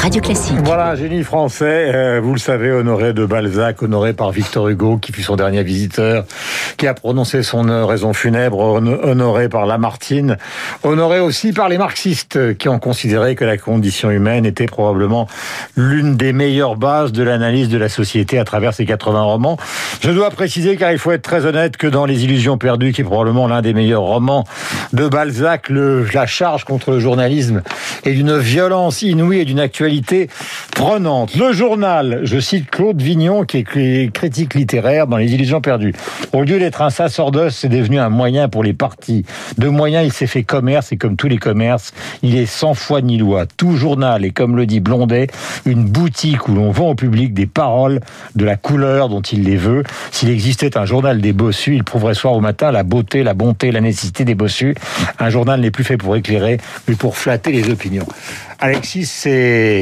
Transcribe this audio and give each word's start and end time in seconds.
Radio 0.00 0.22
Classique. 0.22 0.56
Voilà, 0.64 0.96
génie 0.96 1.22
français, 1.22 1.92
euh, 1.94 2.20
vous 2.22 2.32
le 2.32 2.38
savez, 2.38 2.72
honoré 2.72 3.12
de 3.12 3.26
Balzac, 3.26 3.82
honoré 3.82 4.14
par 4.14 4.30
Victor 4.30 4.66
Hugo, 4.68 4.96
qui 4.96 5.12
fut 5.12 5.22
son 5.22 5.36
dernier 5.36 5.62
visiteur, 5.62 6.24
qui 6.78 6.86
a 6.86 6.94
prononcé 6.94 7.42
son 7.42 7.68
euh, 7.68 7.84
raison 7.84 8.14
funèbre, 8.14 8.60
honoré 8.60 9.50
par 9.50 9.66
Lamartine, 9.66 10.38
honoré 10.84 11.20
aussi 11.20 11.52
par 11.52 11.68
les 11.68 11.76
marxistes, 11.76 12.56
qui 12.56 12.70
ont 12.70 12.78
considéré 12.78 13.34
que 13.34 13.44
la 13.44 13.58
condition 13.58 14.10
humaine 14.10 14.46
était 14.46 14.64
probablement 14.64 15.28
l'une 15.76 16.16
des 16.16 16.32
meilleures 16.32 16.76
bases 16.76 17.12
de 17.12 17.22
l'analyse 17.22 17.68
de 17.68 17.76
la 17.76 17.90
société 17.90 18.38
à 18.38 18.44
travers 18.44 18.72
ces 18.72 18.86
80 18.86 19.20
romans. 19.20 19.58
Je 20.00 20.12
dois 20.12 20.30
préciser, 20.30 20.78
car 20.78 20.92
il 20.92 20.98
faut 20.98 21.12
être 21.12 21.20
très 21.20 21.44
honnête, 21.44 21.76
que 21.76 21.86
dans 21.86 22.06
Les 22.06 22.24
Illusions 22.24 22.56
perdues, 22.56 22.94
qui 22.94 23.02
est 23.02 23.04
probablement 23.04 23.46
l'un 23.46 23.60
des 23.60 23.74
meilleurs 23.74 24.00
romans 24.00 24.46
de 24.94 25.06
Balzac, 25.08 25.68
la 25.68 26.26
charge 26.26 26.64
contre 26.64 26.90
le 26.90 27.00
journalisme 27.00 27.60
est 28.06 28.12
d'une 28.12 28.38
violence 28.38 29.02
inouïe 29.02 29.40
et 29.40 29.44
d'une 29.44 29.60
actualité 29.60 29.89
prenante. 30.74 31.34
Le 31.36 31.52
journal, 31.52 32.20
je 32.24 32.38
cite 32.38 32.70
Claude 32.70 33.00
Vignon, 33.00 33.44
qui 33.44 33.58
est 33.58 34.12
critique 34.12 34.54
littéraire 34.54 35.06
dans 35.06 35.16
Les 35.16 35.32
Illusions 35.34 35.60
perdues. 35.60 35.94
Au 36.32 36.42
lieu 36.42 36.58
d'être 36.58 36.82
un 36.82 36.90
sacerdoce, 36.90 37.56
c'est 37.56 37.68
devenu 37.68 37.98
un 37.98 38.08
moyen 38.08 38.48
pour 38.48 38.62
les 38.62 38.72
partis. 38.72 39.24
De 39.58 39.68
moyens, 39.68 40.06
il 40.06 40.12
s'est 40.12 40.26
fait 40.26 40.42
commerce, 40.42 40.92
et 40.92 40.96
comme 40.96 41.16
tous 41.16 41.28
les 41.28 41.38
commerces, 41.38 41.92
il 42.22 42.36
est 42.36 42.46
sans 42.46 42.74
foi 42.74 43.00
ni 43.00 43.18
loi. 43.18 43.46
Tout 43.46 43.76
journal 43.76 44.24
est, 44.24 44.30
comme 44.30 44.56
le 44.56 44.66
dit 44.66 44.80
Blondet, 44.80 45.28
une 45.66 45.84
boutique 45.84 46.48
où 46.48 46.54
l'on 46.54 46.70
vend 46.70 46.90
au 46.90 46.94
public 46.94 47.34
des 47.34 47.46
paroles 47.46 48.00
de 48.34 48.44
la 48.44 48.56
couleur 48.56 49.08
dont 49.08 49.22
il 49.22 49.44
les 49.44 49.56
veut. 49.56 49.82
S'il 50.10 50.30
existait 50.30 50.76
un 50.76 50.84
journal 50.84 51.20
des 51.20 51.32
bossus, 51.32 51.74
il 51.76 51.84
prouverait 51.84 52.14
soir 52.14 52.34
au 52.34 52.40
matin 52.40 52.72
la 52.72 52.82
beauté, 52.82 53.22
la 53.22 53.34
bonté, 53.34 53.72
la 53.72 53.80
nécessité 53.80 54.24
des 54.24 54.34
bossus. 54.34 54.74
Un 55.18 55.30
journal 55.30 55.60
n'est 55.60 55.70
plus 55.70 55.84
fait 55.84 55.96
pour 55.96 56.16
éclairer, 56.16 56.58
mais 56.88 56.94
pour 56.94 57.16
flatter 57.16 57.52
les 57.52 57.70
opinions. 57.70 58.06
Alexis, 58.62 59.06
c'est 59.06 59.79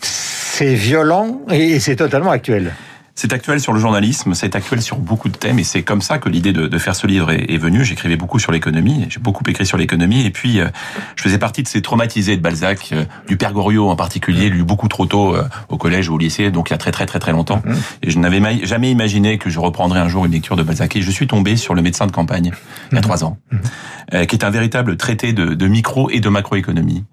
c'est 0.00 0.74
violent 0.74 1.40
et 1.50 1.80
c'est 1.80 1.96
totalement 1.96 2.30
actuel. 2.30 2.72
C'est 3.20 3.34
actuel 3.34 3.60
sur 3.60 3.74
le 3.74 3.80
journalisme, 3.80 4.32
c'est 4.32 4.56
actuel 4.56 4.80
sur 4.80 4.96
beaucoup 4.96 5.28
de 5.28 5.36
thèmes, 5.36 5.58
et 5.58 5.64
c'est 5.64 5.82
comme 5.82 6.00
ça 6.00 6.16
que 6.16 6.30
l'idée 6.30 6.54
de, 6.54 6.68
de, 6.68 6.78
faire 6.78 6.96
ce 6.96 7.06
livre 7.06 7.30
est, 7.30 7.52
est 7.52 7.58
venue. 7.58 7.84
J'écrivais 7.84 8.16
beaucoup 8.16 8.38
sur 8.38 8.50
l'économie, 8.50 9.04
j'ai 9.10 9.20
beaucoup 9.20 9.44
écrit 9.46 9.66
sur 9.66 9.76
l'économie, 9.76 10.24
et 10.24 10.30
puis 10.30 10.58
euh, 10.58 10.68
je 11.16 11.22
faisais 11.24 11.36
partie 11.36 11.62
de 11.62 11.68
ces 11.68 11.82
traumatisés 11.82 12.38
de 12.38 12.40
Balzac, 12.40 12.88
euh, 12.92 13.04
du 13.28 13.36
Père 13.36 13.52
Goriot 13.52 13.90
en 13.90 13.96
particulier, 13.96 14.48
lu 14.48 14.64
beaucoup 14.64 14.88
trop 14.88 15.04
tôt 15.04 15.36
euh, 15.36 15.44
au 15.68 15.76
collège 15.76 16.08
ou 16.08 16.14
au 16.14 16.18
lycée, 16.18 16.50
donc 16.50 16.70
il 16.70 16.72
y 16.72 16.74
a 16.74 16.78
très 16.78 16.92
très 16.92 17.04
très 17.04 17.18
très 17.18 17.32
longtemps. 17.32 17.60
Mmh. 17.62 17.72
Et 18.04 18.10
je 18.10 18.18
n'avais 18.18 18.40
jamais 18.64 18.90
imaginé 18.90 19.36
que 19.36 19.50
je 19.50 19.58
reprendrais 19.58 20.00
un 20.00 20.08
jour 20.08 20.24
une 20.24 20.32
lecture 20.32 20.56
de 20.56 20.62
Balzac. 20.62 20.96
Et 20.96 21.02
je 21.02 21.10
suis 21.10 21.26
tombé 21.26 21.56
sur 21.56 21.74
Le 21.74 21.82
médecin 21.82 22.06
de 22.06 22.12
campagne, 22.12 22.52
il 22.90 22.94
y 22.94 22.96
a 22.96 23.00
mmh. 23.00 23.02
trois 23.02 23.22
ans, 23.22 23.36
mmh. 23.50 24.26
qui 24.26 24.36
est 24.36 24.44
un 24.44 24.50
véritable 24.50 24.96
traité 24.96 25.34
de, 25.34 25.52
de 25.52 25.66
micro 25.66 26.08
et 26.08 26.20
de 26.20 26.28
macroéconomie 26.30 27.04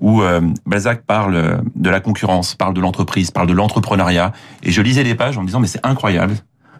où 0.00 0.22
euh, 0.22 0.40
Balzac 0.66 1.02
parle 1.02 1.62
de 1.74 1.90
la 1.90 2.00
concurrence, 2.00 2.54
parle 2.54 2.74
de 2.74 2.80
l'entreprise, 2.80 3.30
parle 3.30 3.48
de 3.48 3.52
l'entrepreneuriat. 3.52 4.32
Et 4.62 4.70
je 4.70 4.82
lisais 4.82 5.02
les 5.02 5.14
pages 5.14 5.38
en 5.38 5.42
me 5.42 5.46
disant, 5.46 5.60
mais 5.60 5.66
c'est 5.66 5.84
incroyable. 5.84 6.34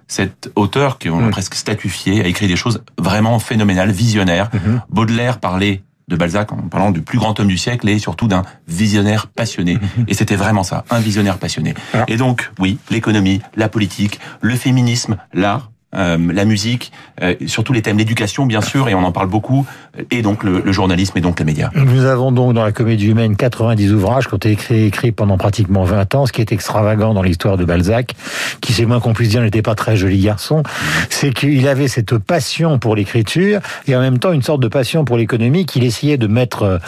Cet 0.06 0.50
auteur, 0.56 0.98
qui 0.98 1.10
on 1.10 1.27
a 1.27 1.28
presque 1.30 1.55
statufié, 1.55 2.25
a 2.25 2.27
écrit 2.27 2.48
des 2.48 2.56
choses 2.56 2.83
vraiment 2.97 3.38
phénoménales, 3.38 3.91
visionnaires. 3.91 4.48
Mm-hmm. 4.55 4.80
Baudelaire 4.88 5.38
parlait 5.38 5.83
de 6.08 6.16
Balzac 6.16 6.50
en 6.50 6.56
parlant 6.56 6.91
du 6.91 7.02
plus 7.02 7.19
grand 7.19 7.38
homme 7.38 7.48
du 7.48 7.58
siècle 7.58 7.86
et 7.88 7.98
surtout 7.98 8.27
d'un 8.27 8.42
visionnaire 8.66 9.27
passionné. 9.27 9.75
Mm-hmm. 9.75 10.05
Et 10.08 10.14
c'était 10.14 10.36
vraiment 10.36 10.62
ça, 10.62 10.84
un 10.88 11.00
visionnaire 11.00 11.36
passionné. 11.36 11.75
Et 12.06 12.16
donc, 12.16 12.50
oui, 12.58 12.78
l'économie, 12.91 13.42
la 13.55 13.69
politique, 13.69 14.19
le 14.41 14.56
féminisme, 14.56 15.19
l'art, 15.34 15.70
euh, 15.94 16.19
la 16.34 16.44
musique, 16.44 16.92
euh, 17.22 17.34
surtout 17.47 17.72
les 17.72 17.80
thèmes 17.80 17.97
d'éducation 17.97 18.44
bien 18.44 18.60
sûr, 18.60 18.91
et 18.91 18.94
on 18.94 19.03
en 19.05 19.12
parle 19.12 19.28
beaucoup, 19.28 19.64
et 20.10 20.22
donc 20.22 20.44
le, 20.44 20.60
le, 20.60 20.72
journalisme 20.72 21.16
et 21.18 21.20
donc 21.20 21.38
les 21.38 21.44
médias. 21.44 21.70
Nous 21.74 22.04
avons 22.04 22.32
donc 22.32 22.54
dans 22.54 22.64
la 22.64 22.72
comédie 22.72 23.06
humaine 23.06 23.36
90 23.36 23.92
ouvrages 23.92 24.28
qui 24.28 24.34
ont 24.34 24.38
été 24.38 24.53
écrits, 24.53 24.84
écrits 24.84 25.12
pendant 25.12 25.38
pratiquement 25.38 25.84
20 25.84 26.14
ans, 26.14 26.26
ce 26.26 26.32
qui 26.32 26.41
est 26.41 26.53
extravagant 26.53 27.14
dans 27.14 27.22
l'histoire 27.22 27.56
de 27.56 27.64
Balzac, 27.64 28.14
qui 28.60 28.72
c'est 28.72 28.86
moins 28.86 29.00
qu'on 29.00 29.12
puisse 29.12 29.31
dire 29.31 29.42
n'était 29.42 29.62
pas 29.62 29.75
très 29.75 29.97
joli 29.97 30.20
garçon, 30.20 30.62
c'est 31.10 31.32
qu'il 31.32 31.66
avait 31.69 31.88
cette 31.88 32.19
passion 32.19 32.78
pour 32.78 32.97
l'écriture 32.97 33.60
et 33.86 33.97
en 33.97 34.00
même 34.00 34.19
temps 34.19 34.32
une 34.32 34.42
sorte 34.42 34.60
de 34.60 34.69
passion 34.69 35.04
pour 35.04 35.16
l'économie 35.16 35.66
qu'il 35.66 35.84
essayait 35.84 36.16
de 36.16 36.26
mettre 36.26 36.62
euh, 36.62 36.78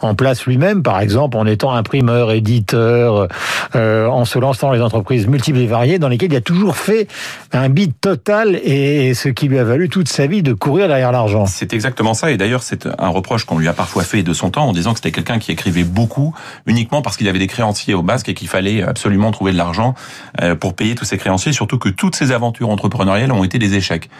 en 0.00 0.14
place 0.14 0.46
lui-même, 0.46 0.82
par 0.82 1.00
exemple 1.00 1.36
en 1.36 1.46
étant 1.46 1.72
imprimeur, 1.72 2.32
éditeur, 2.32 3.28
euh, 3.74 4.06
en 4.06 4.24
se 4.24 4.38
lançant 4.38 4.68
dans 4.68 4.74
les 4.74 4.82
entreprises 4.82 5.26
multiples 5.26 5.58
et 5.58 5.66
variées 5.66 5.98
dans 5.98 6.08
lesquelles 6.08 6.32
il 6.32 6.36
a 6.36 6.40
toujours 6.40 6.76
fait 6.76 7.08
un 7.52 7.68
bid 7.68 7.92
total 8.00 8.56
et 8.62 9.14
ce 9.14 9.28
qui 9.28 9.48
lui 9.48 9.58
a 9.58 9.64
valu 9.64 9.88
toute 9.88 10.08
sa 10.08 10.26
vie 10.26 10.42
de 10.42 10.52
courir 10.52 10.88
derrière 10.88 11.12
l'argent. 11.12 11.46
C'est 11.46 11.72
exactement 11.72 12.14
ça. 12.14 12.30
Et 12.30 12.36
d'ailleurs, 12.36 12.59
c'est 12.62 12.86
un 12.98 13.08
reproche 13.08 13.44
qu'on 13.44 13.58
lui 13.58 13.68
a 13.68 13.72
parfois 13.72 14.04
fait 14.04 14.22
de 14.22 14.32
son 14.32 14.50
temps 14.50 14.66
en 14.66 14.72
disant 14.72 14.92
que 14.92 14.98
c'était 14.98 15.12
quelqu'un 15.12 15.38
qui 15.38 15.52
écrivait 15.52 15.84
beaucoup 15.84 16.34
uniquement 16.66 17.02
parce 17.02 17.16
qu'il 17.16 17.28
avait 17.28 17.38
des 17.38 17.46
créanciers 17.46 17.94
au 17.94 18.02
basque 18.02 18.28
et 18.28 18.34
qu'il 18.34 18.48
fallait 18.48 18.82
absolument 18.82 19.30
trouver 19.30 19.52
de 19.52 19.56
l'argent 19.56 19.94
euh, 20.40 20.54
pour 20.54 20.74
payer 20.74 20.94
tous 20.94 21.04
ses 21.04 21.18
créanciers. 21.18 21.52
Surtout 21.52 21.78
que 21.78 21.88
toutes 21.88 22.16
ses 22.16 22.32
aventures 22.32 22.70
entrepreneuriales 22.70 23.32
ont 23.32 23.44
été 23.44 23.58
des 23.58 23.74
échecs. 23.74 24.10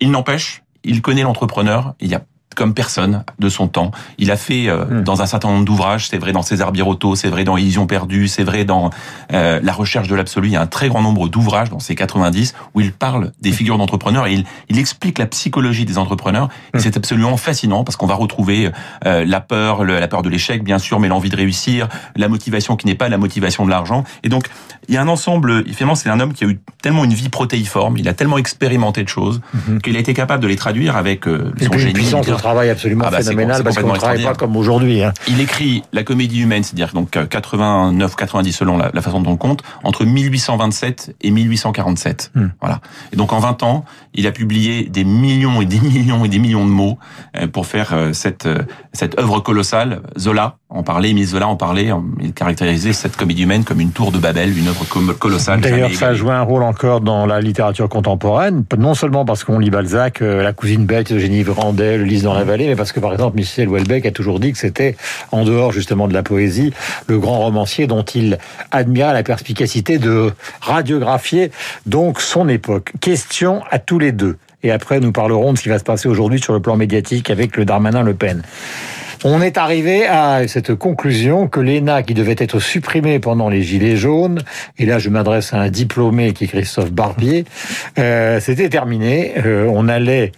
Il 0.00 0.10
n'empêche, 0.10 0.62
il 0.84 1.02
connaît 1.02 1.22
l'entrepreneur. 1.22 1.94
Il 2.00 2.08
y 2.08 2.14
a 2.14 2.22
comme 2.58 2.74
personne 2.74 3.22
de 3.38 3.48
son 3.48 3.68
temps. 3.68 3.92
Il 4.18 4.32
a 4.32 4.36
fait 4.36 4.68
euh, 4.68 4.84
hmm. 4.84 5.04
dans 5.04 5.22
un 5.22 5.26
certain 5.26 5.48
nombre 5.48 5.64
d'ouvrages, 5.64 6.08
c'est 6.08 6.18
vrai 6.18 6.32
dans 6.32 6.42
César 6.42 6.72
Birotteau, 6.72 7.14
c'est 7.14 7.28
vrai 7.28 7.44
dans 7.44 7.56
Illusion 7.56 7.86
perdue, 7.86 8.26
c'est 8.26 8.42
vrai 8.42 8.64
dans 8.64 8.90
euh, 9.32 9.60
La 9.62 9.72
recherche 9.72 10.08
de 10.08 10.16
l'absolu. 10.16 10.48
Il 10.48 10.52
y 10.54 10.56
a 10.56 10.60
un 10.60 10.66
très 10.66 10.88
grand 10.88 11.00
nombre 11.00 11.28
d'ouvrages 11.28 11.70
dans 11.70 11.78
ces 11.78 11.94
90 11.94 12.56
où 12.74 12.80
il 12.80 12.92
parle 12.92 13.30
des 13.40 13.52
figures 13.52 13.78
d'entrepreneurs 13.78 14.26
et 14.26 14.32
il, 14.32 14.44
il, 14.68 14.78
explique 14.80 15.18
la 15.18 15.26
psychologie 15.26 15.84
des 15.84 15.98
entrepreneurs. 15.98 16.48
Hmm. 16.74 16.80
c'est 16.80 16.96
absolument 16.96 17.36
fascinant 17.36 17.84
parce 17.84 17.96
qu'on 17.96 18.08
va 18.08 18.16
retrouver 18.16 18.72
euh, 19.06 19.24
la 19.24 19.40
peur, 19.40 19.84
le, 19.84 20.00
la 20.00 20.08
peur 20.08 20.22
de 20.22 20.28
l'échec, 20.28 20.64
bien 20.64 20.80
sûr, 20.80 20.98
mais 20.98 21.06
l'envie 21.06 21.30
de 21.30 21.36
réussir, 21.36 21.86
la 22.16 22.26
motivation 22.26 22.74
qui 22.74 22.88
n'est 22.88 22.96
pas 22.96 23.08
la 23.08 23.18
motivation 23.18 23.66
de 23.66 23.70
l'argent. 23.70 24.02
Et 24.24 24.28
donc, 24.28 24.48
il 24.88 24.94
y 24.94 24.96
a 24.96 25.02
un 25.02 25.08
ensemble, 25.08 25.64
finalement, 25.72 25.94
c'est 25.94 26.08
un 26.08 26.18
homme 26.18 26.32
qui 26.32 26.42
a 26.42 26.48
eu 26.48 26.58
tellement 26.82 27.04
une 27.04 27.14
vie 27.14 27.28
protéiforme, 27.28 27.98
il 27.98 28.08
a 28.08 28.14
tellement 28.14 28.38
expérimenté 28.38 29.04
de 29.04 29.08
choses, 29.08 29.40
hmm. 29.68 29.78
qu'il 29.78 29.96
a 29.96 30.00
été 30.00 30.12
capable 30.12 30.42
de 30.42 30.48
les 30.48 30.56
traduire 30.56 30.96
avec 30.96 31.28
euh, 31.28 31.52
son 31.60 31.78
génie 31.78 32.08
travail 32.48 32.70
absolument 32.70 33.04
ah 33.06 33.10
bah 33.10 33.18
phénoménal 33.18 33.62
parce 33.62 33.76
qu'on 33.76 33.92
ne 33.92 33.96
travaille 33.96 34.24
pas 34.24 34.34
comme 34.34 34.56
aujourd'hui. 34.56 35.02
Hein. 35.02 35.12
Il 35.28 35.40
écrit 35.40 35.82
la 35.92 36.02
comédie 36.02 36.40
humaine, 36.40 36.62
c'est-à-dire 36.62 36.92
donc 36.94 37.12
89-90 37.12 38.52
selon 38.52 38.78
la, 38.78 38.90
la, 38.92 39.02
façon 39.02 39.20
dont 39.20 39.32
on 39.32 39.36
compte, 39.36 39.62
entre 39.84 40.04
1827 40.04 41.16
et 41.20 41.30
1847. 41.30 42.32
Hmm. 42.34 42.46
Voilà. 42.60 42.80
Et 43.12 43.16
donc 43.16 43.32
en 43.32 43.38
20 43.38 43.62
ans, 43.62 43.84
il 44.14 44.26
a 44.26 44.32
publié 44.32 44.84
des 44.84 45.04
millions 45.04 45.60
et 45.60 45.66
des 45.66 45.80
millions 45.80 46.24
et 46.24 46.28
des 46.28 46.38
millions 46.38 46.64
de 46.64 46.70
mots 46.70 46.98
euh, 47.36 47.46
pour 47.48 47.66
faire 47.66 47.92
euh, 47.92 48.12
cette 48.12 48.46
euh, 48.46 48.62
cette 48.92 49.18
œuvre 49.18 49.40
colossale. 49.40 50.02
Zola 50.18 50.56
en 50.70 50.82
parlait, 50.82 51.14
Zola 51.24 51.48
en 51.48 51.56
parlait, 51.56 51.90
il 52.20 52.34
caractérisait 52.34 52.92
cette 52.92 53.16
comédie 53.16 53.44
humaine 53.44 53.64
comme 53.64 53.80
une 53.80 53.90
tour 53.90 54.12
de 54.12 54.18
Babel, 54.18 54.56
une 54.56 54.68
œuvre 54.68 54.84
colossale. 55.18 55.60
D'ailleurs, 55.60 55.94
ça 55.94 56.08
a 56.08 56.14
joué 56.14 56.32
un 56.32 56.42
rôle 56.42 56.62
encore 56.62 57.00
dans 57.00 57.24
la 57.24 57.40
littérature 57.40 57.88
contemporaine, 57.88 58.64
non 58.76 58.92
seulement 58.92 59.24
parce 59.24 59.44
qu'on 59.44 59.58
lit 59.58 59.70
Balzac, 59.70 60.20
La 60.20 60.52
cousine 60.52 60.84
bête, 60.84 61.10
Eugénie 61.10 61.42
Grandet, 61.42 61.96
Le 61.96 62.04
lys 62.04 62.22
dans 62.22 62.34
la 62.34 62.44
vallée, 62.44 62.66
mais 62.66 62.76
parce 62.76 62.92
que 62.92 63.00
par 63.00 63.12
exemple 63.12 63.36
Michel 63.36 63.68
Houellebecq 63.68 64.04
a 64.04 64.10
toujours 64.10 64.40
dit 64.40 64.52
que 64.52 64.58
c'était 64.58 64.96
en 65.32 65.44
dehors 65.44 65.72
justement 65.72 66.06
de 66.06 66.12
la 66.12 66.22
poésie 66.22 66.74
le 67.06 67.18
grand 67.18 67.38
romancier 67.38 67.86
dont 67.86 68.02
il 68.02 68.38
admirait 68.70 69.14
la 69.14 69.22
perspicacité 69.22 69.98
de 69.98 70.32
radiographier 70.60 71.50
donc 71.86 72.20
son 72.20 72.46
époque. 72.46 72.92
Question 73.00 73.62
à 73.70 73.78
tous 73.78 73.98
les 73.98 74.12
deux. 74.12 74.36
Et 74.62 74.70
après, 74.70 75.00
nous 75.00 75.12
parlerons 75.12 75.52
de 75.52 75.58
ce 75.58 75.62
qui 75.62 75.68
va 75.68 75.78
se 75.78 75.84
passer 75.84 76.08
aujourd'hui 76.08 76.40
sur 76.40 76.52
le 76.52 76.60
plan 76.60 76.76
médiatique 76.76 77.30
avec 77.30 77.56
le 77.56 77.64
Darmanin-Le 77.64 78.14
Pen. 78.14 78.42
On 79.24 79.42
est 79.42 79.58
arrivé 79.58 80.06
à 80.06 80.46
cette 80.46 80.76
conclusion 80.76 81.48
que 81.48 81.58
l'ENA, 81.58 82.04
qui 82.04 82.14
devait 82.14 82.36
être 82.38 82.60
supprimée 82.60 83.18
pendant 83.18 83.48
les 83.48 83.62
Gilets 83.62 83.96
jaunes, 83.96 84.42
et 84.78 84.86
là 84.86 85.00
je 85.00 85.10
m'adresse 85.10 85.52
à 85.52 85.58
un 85.58 85.70
diplômé 85.70 86.32
qui 86.32 86.44
est 86.44 86.46
Christophe 86.46 86.92
Barbier, 86.92 87.44
euh, 87.98 88.38
c'était 88.40 88.68
terminé. 88.68 89.34
Euh, 89.44 89.68
on 89.72 89.88
allait, 89.88 90.30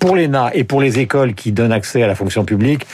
pour 0.00 0.16
l'ENA 0.16 0.50
et 0.54 0.64
pour 0.64 0.80
les 0.80 0.98
écoles 0.98 1.34
qui 1.34 1.52
donnent 1.52 1.72
accès 1.72 2.02
à 2.02 2.08
la 2.08 2.16
fonction 2.16 2.44
publique, 2.44 2.84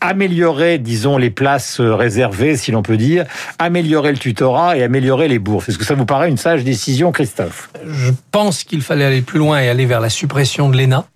améliorer, 0.00 0.78
disons, 0.78 1.18
les 1.18 1.30
places 1.30 1.80
réservées, 1.80 2.56
si 2.56 2.72
l'on 2.72 2.82
peut 2.82 2.96
dire, 2.96 3.26
améliorer 3.60 4.10
le 4.10 4.18
tutorat 4.18 4.76
et 4.76 4.82
améliorer 4.82 5.28
les 5.28 5.38
bourses. 5.38 5.68
Est-ce 5.68 5.78
que 5.78 5.84
ça 5.84 5.94
vous 5.94 6.04
paraît 6.04 6.28
une 6.28 6.36
sage 6.36 6.64
décision, 6.64 7.12
Christophe? 7.12 7.70
Je 7.86 8.10
pense 8.32 8.64
qu'il 8.64 8.82
fallait 8.82 9.04
aller 9.04 9.22
plus 9.22 9.38
loin 9.38 9.60
et 9.60 9.68
aller 9.68 9.86
vers 9.86 10.00
la 10.00 10.10
suppression 10.10 10.68
de 10.68 10.76
l'ENA 10.76 11.06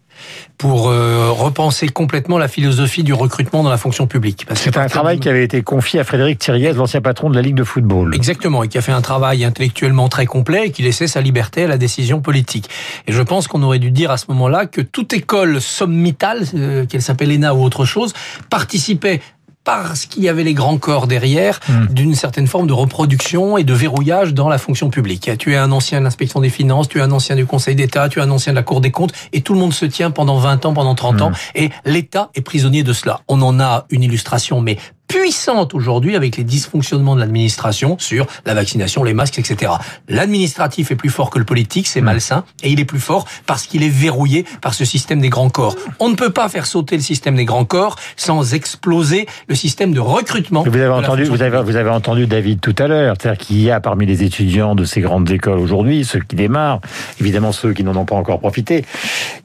pour 0.56 0.88
euh, 0.88 1.30
repenser 1.30 1.88
complètement 1.88 2.38
la 2.38 2.48
philosophie 2.48 3.02
du 3.02 3.12
recrutement 3.12 3.62
dans 3.62 3.70
la 3.70 3.76
fonction 3.76 4.06
publique. 4.06 4.46
C'est 4.54 4.76
un 4.76 4.86
travail 4.86 5.20
qui 5.20 5.28
avait 5.28 5.44
été 5.44 5.62
confié 5.62 6.00
à 6.00 6.04
Frédéric 6.04 6.38
Thiriez, 6.38 6.72
l'ancien 6.72 7.00
patron 7.00 7.30
de 7.30 7.34
la 7.34 7.42
Ligue 7.42 7.54
de 7.54 7.64
football. 7.64 8.14
Exactement, 8.14 8.62
et 8.62 8.68
qui 8.68 8.78
a 8.78 8.82
fait 8.82 8.92
un 8.92 9.00
travail 9.00 9.44
intellectuellement 9.44 10.08
très 10.08 10.26
complet 10.26 10.66
et 10.66 10.70
qui 10.70 10.82
laissait 10.82 11.06
sa 11.06 11.20
liberté 11.20 11.64
à 11.64 11.68
la 11.68 11.78
décision 11.78 12.20
politique. 12.20 12.68
Et 13.06 13.12
je 13.12 13.22
pense 13.22 13.46
qu'on 13.48 13.62
aurait 13.62 13.78
dû 13.78 13.90
dire 13.90 14.10
à 14.10 14.16
ce 14.16 14.26
moment-là 14.28 14.66
que 14.66 14.80
toute 14.80 15.12
école 15.12 15.60
sommitale, 15.60 16.42
euh, 16.54 16.86
qu'elle 16.86 17.02
s'appelle 17.02 17.32
ENA 17.32 17.54
ou 17.54 17.62
autre 17.62 17.84
chose, 17.84 18.12
participait 18.50 19.20
parce 19.68 20.06
qu'il 20.06 20.22
y 20.22 20.30
avait 20.30 20.44
les 20.44 20.54
grands 20.54 20.78
corps 20.78 21.06
derrière, 21.06 21.60
hmm. 21.68 21.88
d'une 21.92 22.14
certaine 22.14 22.46
forme 22.46 22.66
de 22.66 22.72
reproduction 22.72 23.58
et 23.58 23.64
de 23.64 23.74
verrouillage 23.74 24.32
dans 24.32 24.48
la 24.48 24.56
fonction 24.56 24.88
publique. 24.88 25.30
Tu 25.38 25.52
es 25.52 25.56
un 25.58 25.72
ancien 25.72 25.98
de 25.98 26.04
l'inspection 26.04 26.40
des 26.40 26.48
finances, 26.48 26.88
tu 26.88 27.00
es 27.00 27.02
un 27.02 27.12
ancien 27.12 27.36
du 27.36 27.44
Conseil 27.44 27.74
d'État, 27.74 28.08
tu 28.08 28.18
es 28.18 28.22
un 28.22 28.30
ancien 28.30 28.54
de 28.54 28.56
la 28.56 28.62
Cour 28.62 28.80
des 28.80 28.90
comptes, 28.90 29.12
et 29.34 29.42
tout 29.42 29.52
le 29.52 29.60
monde 29.60 29.74
se 29.74 29.84
tient 29.84 30.10
pendant 30.10 30.38
20 30.38 30.64
ans, 30.64 30.72
pendant 30.72 30.94
30 30.94 31.20
ans, 31.20 31.30
hmm. 31.32 31.34
et 31.54 31.70
l'État 31.84 32.30
est 32.34 32.40
prisonnier 32.40 32.82
de 32.82 32.94
cela. 32.94 33.20
On 33.28 33.42
en 33.42 33.60
a 33.60 33.84
une 33.90 34.02
illustration, 34.02 34.62
mais 34.62 34.78
puissante 35.08 35.74
aujourd'hui 35.74 36.14
avec 36.14 36.36
les 36.36 36.44
dysfonctionnements 36.44 37.14
de 37.14 37.20
l'administration 37.20 37.96
sur 37.98 38.26
la 38.46 38.54
vaccination, 38.54 39.02
les 39.02 39.14
masques, 39.14 39.38
etc. 39.38 39.72
L'administratif 40.08 40.90
est 40.90 40.96
plus 40.96 41.08
fort 41.08 41.30
que 41.30 41.38
le 41.38 41.44
politique, 41.44 41.86
c'est 41.88 42.02
malsain, 42.02 42.44
et 42.62 42.70
il 42.70 42.78
est 42.78 42.84
plus 42.84 43.00
fort 43.00 43.26
parce 43.46 43.66
qu'il 43.66 43.82
est 43.82 43.88
verrouillé 43.88 44.44
par 44.60 44.74
ce 44.74 44.84
système 44.84 45.20
des 45.20 45.30
grands 45.30 45.48
corps. 45.48 45.76
On 45.98 46.10
ne 46.10 46.14
peut 46.14 46.30
pas 46.30 46.48
faire 46.48 46.66
sauter 46.66 46.96
le 46.96 47.02
système 47.02 47.36
des 47.36 47.46
grands 47.46 47.64
corps 47.64 47.96
sans 48.16 48.54
exploser 48.54 49.26
le 49.48 49.54
système 49.54 49.92
de 49.92 50.00
recrutement. 50.00 50.62
Vous 50.62 50.76
avez 50.76 50.88
entendu, 50.88 51.24
vous 51.24 51.42
avez, 51.42 51.62
vous 51.62 51.76
avez 51.76 51.90
entendu 51.90 52.26
David 52.26 52.60
tout 52.60 52.74
à 52.78 52.86
l'heure, 52.86 53.16
c'est-à-dire 53.18 53.46
qu'il 53.46 53.62
y 53.62 53.70
a 53.70 53.80
parmi 53.80 54.04
les 54.04 54.22
étudiants 54.22 54.74
de 54.74 54.84
ces 54.84 55.00
grandes 55.00 55.30
écoles 55.30 55.58
aujourd'hui, 55.58 56.04
ceux 56.04 56.20
qui 56.20 56.36
démarrent, 56.36 56.80
évidemment 57.20 57.52
ceux 57.52 57.72
qui 57.72 57.82
n'en 57.82 57.96
ont 57.96 58.04
pas 58.04 58.16
encore 58.16 58.40
profité, 58.40 58.84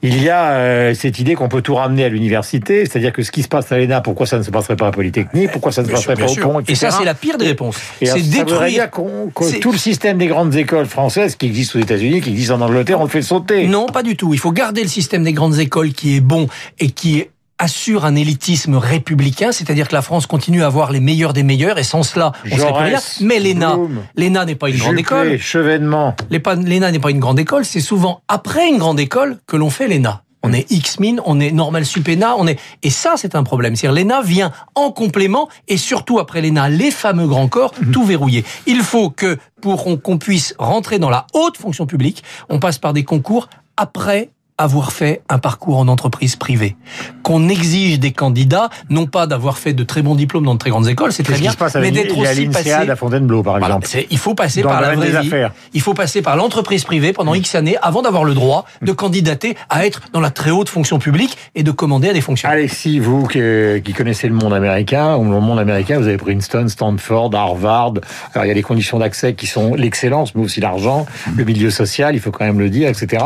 il 0.02 0.22
y 0.22 0.28
a 0.28 0.52
euh, 0.52 0.94
cette 0.94 1.18
idée 1.18 1.34
qu'on 1.34 1.48
peut 1.48 1.62
tout 1.62 1.74
ramener 1.74 2.04
à 2.04 2.08
l'université, 2.08 2.84
c'est-à-dire 2.84 3.12
que 3.12 3.22
ce 3.22 3.30
qui 3.30 3.42
se 3.42 3.48
passe 3.48 3.72
à 3.72 3.78
l'ENA, 3.78 4.02
pourquoi 4.02 4.26
ça 4.26 4.38
ne 4.38 4.42
se 4.42 4.50
passerait 4.50 4.76
pas 4.76 4.88
à 4.88 4.90
Polytechnique, 4.90 5.50
pourquoi 5.54 5.70
ça 5.70 5.82
ne 5.82 5.86
se 5.86 5.92
passerait 5.92 6.16
pas 6.16 6.30
au 6.30 6.34
pont, 6.34 6.58
etc. 6.58 6.72
Et 6.72 6.74
ça, 6.74 6.90
c'est 6.90 7.04
la 7.04 7.14
pire 7.14 7.38
des 7.38 7.46
réponses. 7.46 7.76
C'est 8.02 8.28
détruire 8.28 8.90
tout 8.90 9.72
le 9.72 9.78
système 9.78 10.18
des 10.18 10.26
grandes 10.26 10.54
écoles 10.56 10.86
françaises 10.86 11.36
qui 11.36 11.46
existent 11.46 11.78
aux 11.78 11.82
États-Unis, 11.82 12.20
qui 12.20 12.30
existent 12.30 12.56
en 12.56 12.60
Angleterre, 12.60 13.00
on 13.00 13.04
le 13.04 13.08
fait 13.08 13.22
sauter. 13.22 13.68
Non, 13.68 13.86
pas 13.86 14.02
du 14.02 14.16
tout. 14.16 14.34
Il 14.34 14.40
faut 14.40 14.52
garder 14.52 14.82
le 14.82 14.88
système 14.88 15.22
des 15.22 15.32
grandes 15.32 15.58
écoles 15.60 15.92
qui 15.92 16.16
est 16.16 16.20
bon 16.20 16.48
et 16.80 16.90
qui 16.90 17.24
assure 17.56 18.04
un 18.04 18.16
élitisme 18.16 18.74
républicain, 18.74 19.52
c'est-à-dire 19.52 19.86
que 19.86 19.94
la 19.94 20.02
France 20.02 20.26
continue 20.26 20.64
à 20.64 20.66
avoir 20.66 20.90
les 20.90 20.98
meilleurs 20.98 21.32
des 21.32 21.44
meilleurs, 21.44 21.78
et 21.78 21.84
sans 21.84 22.02
cela, 22.02 22.32
on 22.50 22.56
serait 22.58 22.72
plus 22.72 22.84
rien. 22.84 22.98
Mais 23.20 23.38
l'ENA, 23.38 23.78
l'ENA 24.16 24.44
n'est 24.44 24.56
pas 24.56 24.70
une 24.70 24.78
grande 24.78 24.98
école. 24.98 25.38
Chevènement. 25.38 26.16
L'ENA 26.30 26.90
n'est 26.90 26.98
pas 26.98 27.10
une 27.10 27.20
grande 27.20 27.38
école, 27.38 27.64
c'est 27.64 27.80
souvent 27.80 28.22
après 28.26 28.68
une 28.68 28.78
grande 28.78 28.98
école 28.98 29.38
que 29.46 29.56
l'on 29.56 29.70
fait 29.70 29.86
l'ENA. 29.86 30.22
On 30.46 30.52
est 30.52 30.70
X-Min, 30.70 31.16
on 31.24 31.40
est 31.40 31.50
Normal 31.50 31.86
Supena, 31.86 32.36
on 32.36 32.46
est 32.46 32.60
et 32.82 32.90
ça 32.90 33.14
c'est 33.16 33.34
un 33.34 33.44
problème. 33.44 33.76
C'est-à-dire 33.76 34.04
l'ENA 34.04 34.20
vient 34.20 34.52
en 34.74 34.92
complément 34.92 35.48
et 35.68 35.78
surtout 35.78 36.18
après 36.18 36.42
l'ENA, 36.42 36.68
les 36.68 36.90
fameux 36.90 37.26
grands 37.26 37.48
corps, 37.48 37.72
mhm. 37.80 37.92
tout 37.92 38.04
verrouillé. 38.04 38.44
Il 38.66 38.82
faut 38.82 39.08
que 39.08 39.38
pour 39.62 39.84
qu'on 40.02 40.18
puisse 40.18 40.54
rentrer 40.58 40.98
dans 40.98 41.08
la 41.08 41.26
haute 41.32 41.56
fonction 41.56 41.86
publique, 41.86 42.22
on 42.50 42.58
passe 42.58 42.78
par 42.78 42.92
des 42.92 43.04
concours 43.04 43.48
après 43.78 44.28
avoir 44.56 44.92
fait 44.92 45.22
un 45.28 45.38
parcours 45.38 45.78
en 45.78 45.88
entreprise 45.88 46.36
privée. 46.36 46.76
Qu'on 47.24 47.48
exige 47.48 47.98
des 47.98 48.12
candidats, 48.12 48.68
non 48.88 49.06
pas 49.06 49.26
d'avoir 49.26 49.58
fait 49.58 49.72
de 49.72 49.82
très 49.82 50.02
bons 50.02 50.14
diplômes 50.14 50.44
dans 50.44 50.54
de 50.54 50.58
très 50.58 50.70
grandes 50.70 50.88
écoles, 50.88 51.12
c'est 51.12 51.24
très 51.24 51.38
bien, 51.38 51.52
mais 51.80 51.90
d'être 51.90 52.16
aussi 52.16 52.46
passé... 52.46 52.70
à 52.70 52.96
Fontainebleau, 52.96 53.42
par 53.42 53.58
exemple. 53.58 53.88
il 54.10 54.18
faut 54.18 54.34
passer 54.34 54.62
par 54.62 54.80
la 54.80 54.94
vraie 54.94 55.22
vie. 55.22 55.30
Il 55.72 55.80
faut 55.80 55.94
passer 55.94 56.22
par 56.22 56.36
l'entreprise 56.36 56.84
privée 56.84 57.12
pendant 57.12 57.34
X 57.34 57.54
années 57.56 57.76
avant 57.82 58.02
d'avoir 58.02 58.24
le 58.24 58.34
droit 58.34 58.64
de 58.82 58.92
candidater 58.92 59.56
à 59.70 59.86
être 59.86 60.02
dans 60.12 60.20
la 60.20 60.30
très 60.30 60.50
haute 60.50 60.68
fonction 60.68 60.98
publique 60.98 61.36
et 61.54 61.62
de 61.64 61.70
commander 61.72 62.10
à 62.10 62.12
des 62.12 62.20
fonctions. 62.20 62.48
Alexis, 62.48 63.00
vous 63.00 63.26
qui 63.26 63.92
connaissez 63.92 64.28
le 64.28 64.34
monde 64.34 64.54
américain, 64.54 65.18
le 65.18 65.24
monde 65.40 65.58
américain, 65.58 65.98
vous 65.98 66.06
avez 66.06 66.16
Princeton, 66.16 66.68
Stanford, 66.68 67.34
Harvard. 67.34 67.94
Alors 68.34 68.44
il 68.44 68.48
y 68.48 68.52
a 68.52 68.54
des 68.54 68.62
conditions 68.62 68.98
d'accès 68.98 69.34
qui 69.34 69.46
sont 69.46 69.74
l'excellence, 69.74 70.34
mais 70.36 70.44
aussi 70.44 70.60
l'argent, 70.60 71.06
le 71.36 71.44
milieu 71.44 71.70
social, 71.70 72.14
il 72.14 72.20
faut 72.20 72.30
quand 72.30 72.44
même 72.44 72.60
le 72.60 72.70
dire, 72.70 72.88
etc. 72.88 73.24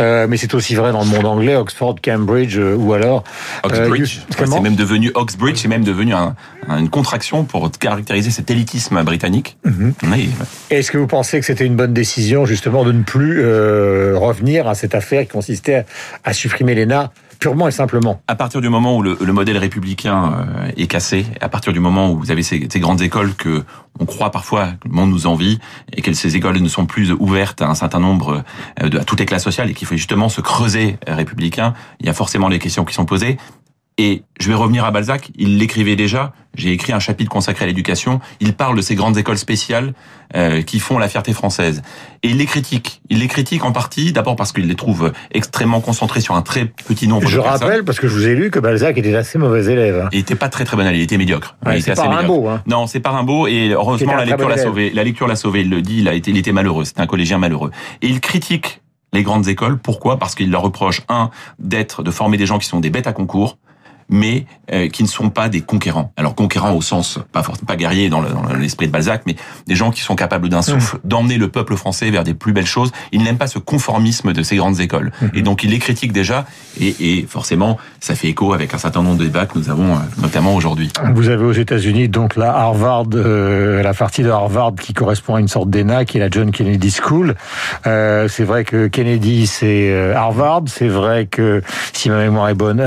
Euh, 0.00 0.26
mais 0.28 0.36
c'est 0.38 0.54
aussi 0.54 0.61
aussi 0.62 0.76
vrai 0.76 0.92
dans 0.92 1.02
le 1.02 1.10
monde 1.10 1.26
anglais, 1.26 1.56
Oxford, 1.56 1.96
Cambridge 2.04 2.56
euh, 2.56 2.76
ou 2.76 2.92
alors 2.92 3.24
euh, 3.66 3.68
Oxbridge. 3.68 4.20
c'est 4.30 4.60
même 4.60 4.76
devenu 4.76 5.10
Oxbridge, 5.14 5.56
c'est 5.56 5.66
même 5.66 5.82
devenu 5.82 6.14
une 6.68 6.88
contraction 6.88 7.42
pour 7.42 7.68
caractériser 7.72 8.30
cet 8.30 8.48
élitisme 8.48 9.02
britannique. 9.02 9.56
Mhm. 9.64 9.94
Est-ce 10.70 10.92
que 10.92 10.98
vous 10.98 11.08
pensez 11.08 11.40
que 11.40 11.46
c'était 11.46 11.66
une 11.66 11.74
bonne 11.74 11.92
décision 11.92 12.46
justement 12.46 12.84
de 12.84 12.92
ne 12.92 13.02
plus 13.02 13.40
euh, 13.40 14.16
revenir 14.16 14.68
à 14.68 14.76
cette 14.76 14.94
affaire 14.94 15.22
qui 15.22 15.30
consistait 15.30 15.84
à 16.22 16.32
supprimer 16.32 16.76
l'ENA 16.76 17.10
purement 17.42 17.66
et 17.66 17.72
simplement. 17.72 18.22
À 18.28 18.36
partir 18.36 18.60
du 18.60 18.68
moment 18.68 18.96
où 18.96 19.02
le, 19.02 19.32
modèle 19.32 19.58
républicain 19.58 20.32
euh, 20.32 20.70
est 20.76 20.86
cassé, 20.86 21.26
à 21.40 21.48
partir 21.48 21.72
du 21.72 21.80
moment 21.80 22.12
où 22.12 22.16
vous 22.16 22.30
avez 22.30 22.44
ces, 22.44 22.60
grandes 22.76 23.02
écoles 23.02 23.34
que 23.34 23.64
on 23.98 24.06
croit 24.06 24.30
parfois 24.30 24.68
que 24.80 24.86
le 24.86 24.94
monde 24.94 25.10
nous 25.10 25.26
envie 25.26 25.58
et 25.92 26.02
que 26.02 26.12
ces 26.12 26.36
écoles 26.36 26.58
ne 26.58 26.68
sont 26.68 26.86
plus 26.86 27.10
ouvertes 27.10 27.60
à 27.60 27.68
un 27.68 27.74
certain 27.74 27.98
nombre 27.98 28.44
euh, 28.80 28.88
de 28.88 28.98
à 28.98 29.04
toutes 29.04 29.18
les 29.18 29.26
classes 29.26 29.42
sociales 29.42 29.68
et 29.70 29.74
qu'il 29.74 29.88
faut 29.88 29.96
justement 29.96 30.28
se 30.28 30.40
creuser 30.40 30.98
républicain, 31.04 31.74
il 31.98 32.06
y 32.06 32.08
a 32.08 32.14
forcément 32.14 32.48
les 32.48 32.60
questions 32.60 32.84
qui 32.84 32.94
sont 32.94 33.06
posées. 33.06 33.38
Et 33.98 34.22
je 34.40 34.48
vais 34.48 34.54
revenir 34.54 34.84
à 34.84 34.90
Balzac, 34.90 35.30
il 35.36 35.58
l'écrivait 35.58 35.96
déjà, 35.96 36.32
j'ai 36.56 36.72
écrit 36.72 36.92
un 36.92 36.98
chapitre 36.98 37.30
consacré 37.30 37.64
à 37.64 37.66
l'éducation, 37.66 38.20
il 38.40 38.54
parle 38.54 38.76
de 38.76 38.80
ces 38.80 38.94
grandes 38.94 39.18
écoles 39.18 39.36
spéciales 39.36 39.92
euh, 40.34 40.62
qui 40.62 40.80
font 40.80 40.98
la 40.98 41.08
fierté 41.08 41.34
française. 41.34 41.82
Et 42.22 42.30
il 42.30 42.38
les 42.38 42.46
critique. 42.46 43.02
Il 43.10 43.18
les 43.18 43.28
critique 43.28 43.64
en 43.64 43.72
partie, 43.72 44.12
d'abord 44.12 44.34
parce 44.34 44.52
qu'il 44.52 44.66
les 44.66 44.74
trouve 44.74 45.12
extrêmement 45.30 45.80
concentrés 45.80 46.20
sur 46.20 46.34
un 46.34 46.42
très 46.42 46.64
petit 46.64 47.06
nombre 47.06 47.28
je 47.28 47.36
de 47.36 47.42
personnes. 47.42 47.60
Je 47.60 47.64
rappelle, 47.64 47.84
parce 47.84 48.00
que 48.00 48.08
je 48.08 48.14
vous 48.14 48.26
ai 48.26 48.34
lu, 48.34 48.50
que 48.50 48.58
Balzac 48.58 48.96
était 48.96 49.14
assez 49.14 49.38
mauvais 49.38 49.64
élève. 49.70 50.04
Hein. 50.04 50.08
Il 50.12 50.20
était 50.20 50.36
pas 50.36 50.48
très 50.48 50.64
très 50.64 50.76
bon 50.76 50.84
élève, 50.84 50.96
il 50.96 51.02
était 51.02 51.18
médiocre. 51.18 51.56
c'est 51.80 51.94
pas 51.94 52.06
un 52.06 52.24
beau. 52.24 52.48
Hein. 52.48 52.62
Non, 52.66 52.86
c'est 52.86 53.00
pas 53.00 53.10
un 53.10 53.24
beau, 53.24 53.46
et 53.46 53.70
heureusement 53.70 54.16
la 54.16 54.24
lecture 54.24 54.48
l'a 54.48 54.56
sauvé. 54.56 54.90
La 54.94 55.04
lecture 55.04 55.26
l'a 55.26 55.36
sauvé, 55.36 55.60
il 55.60 55.70
le 55.70 55.82
dit, 55.82 55.98
il, 55.98 56.08
a 56.08 56.14
été, 56.14 56.30
il 56.30 56.38
était 56.38 56.52
malheureux, 56.52 56.84
c'était 56.84 57.02
un 57.02 57.06
collégien 57.06 57.36
malheureux. 57.36 57.70
Et 58.00 58.08
il 58.08 58.20
critique 58.20 58.80
les 59.12 59.22
grandes 59.22 59.48
écoles. 59.48 59.78
Pourquoi? 59.78 60.18
Parce 60.18 60.34
qu'il 60.34 60.50
leur 60.50 60.62
reproche, 60.62 61.02
un, 61.08 61.30
d'être, 61.58 62.02
de 62.02 62.10
former 62.10 62.36
des 62.36 62.46
gens 62.46 62.58
qui 62.58 62.66
sont 62.66 62.80
des 62.80 62.90
bêtes 62.90 63.06
à 63.06 63.12
concours, 63.12 63.58
mais 64.08 64.46
euh, 64.72 64.88
qui 64.88 65.02
ne 65.02 65.08
sont 65.08 65.30
pas 65.30 65.48
des 65.48 65.60
conquérants. 65.60 66.12
Alors 66.16 66.34
conquérants 66.34 66.72
au 66.72 66.82
sens 66.82 67.18
pas 67.32 67.42
pas 67.66 67.76
guerrier 67.76 68.08
dans 68.08 68.22
l'esprit 68.58 68.86
de 68.86 68.92
Balzac, 68.92 69.22
mais 69.26 69.36
des 69.66 69.74
gens 69.74 69.90
qui 69.90 70.00
sont 70.00 70.14
capables 70.14 70.48
d'un 70.48 70.62
souffle, 70.62 70.96
mmh. 70.96 71.08
d'emmener 71.08 71.38
le 71.38 71.48
peuple 71.48 71.76
français 71.76 72.10
vers 72.10 72.24
des 72.24 72.34
plus 72.34 72.52
belles 72.52 72.66
choses. 72.66 72.92
Il 73.12 73.22
n'aime 73.22 73.38
pas 73.38 73.46
ce 73.46 73.58
conformisme 73.58 74.32
de 74.32 74.42
ces 74.42 74.56
grandes 74.56 74.80
écoles, 74.80 75.12
mmh. 75.20 75.26
et 75.34 75.42
donc 75.42 75.64
il 75.64 75.70
les 75.70 75.78
critique 75.78 76.12
déjà, 76.12 76.46
et, 76.80 76.94
et, 77.00 77.26
forcément 77.28 77.78
ça 78.00 78.14
fait 78.14 78.28
écho 78.28 78.52
avec 78.52 78.74
un 78.74 78.78
certain 78.78 79.02
nombre 79.02 79.18
de 79.18 79.24
débats 79.24 79.46
que 79.46 79.58
nous 79.58 79.70
avons 79.70 79.94
euh, 79.94 79.98
notamment 80.20 80.54
aujourd'hui. 80.54 80.90
Vous 81.14 81.28
avez 81.28 81.44
aux 81.44 81.52
États-Unis 81.52 82.08
donc 82.08 82.36
la 82.36 82.54
Harvard, 82.54 83.06
euh, 83.14 83.82
la 83.82 83.94
partie 83.94 84.22
de 84.22 84.30
Harvard 84.30 84.74
qui 84.80 84.92
correspond 84.92 85.34
à 85.34 85.40
une 85.40 85.48
sorte 85.48 85.70
d'ENA, 85.70 86.04
qui 86.04 86.18
est 86.18 86.20
la 86.20 86.30
John 86.30 86.50
Kennedy 86.50 86.90
School. 86.90 87.34
Euh, 87.86 88.28
c'est 88.28 88.44
vrai 88.44 88.64
que 88.64 88.86
Kennedy 88.86 89.46
c'est 89.46 90.12
Harvard, 90.14 90.62
c'est 90.66 90.88
vrai 90.88 91.26
que 91.26 91.62
si 91.92 92.10
ma 92.10 92.18
mémoire 92.18 92.48
est 92.48 92.54
bonne, 92.54 92.80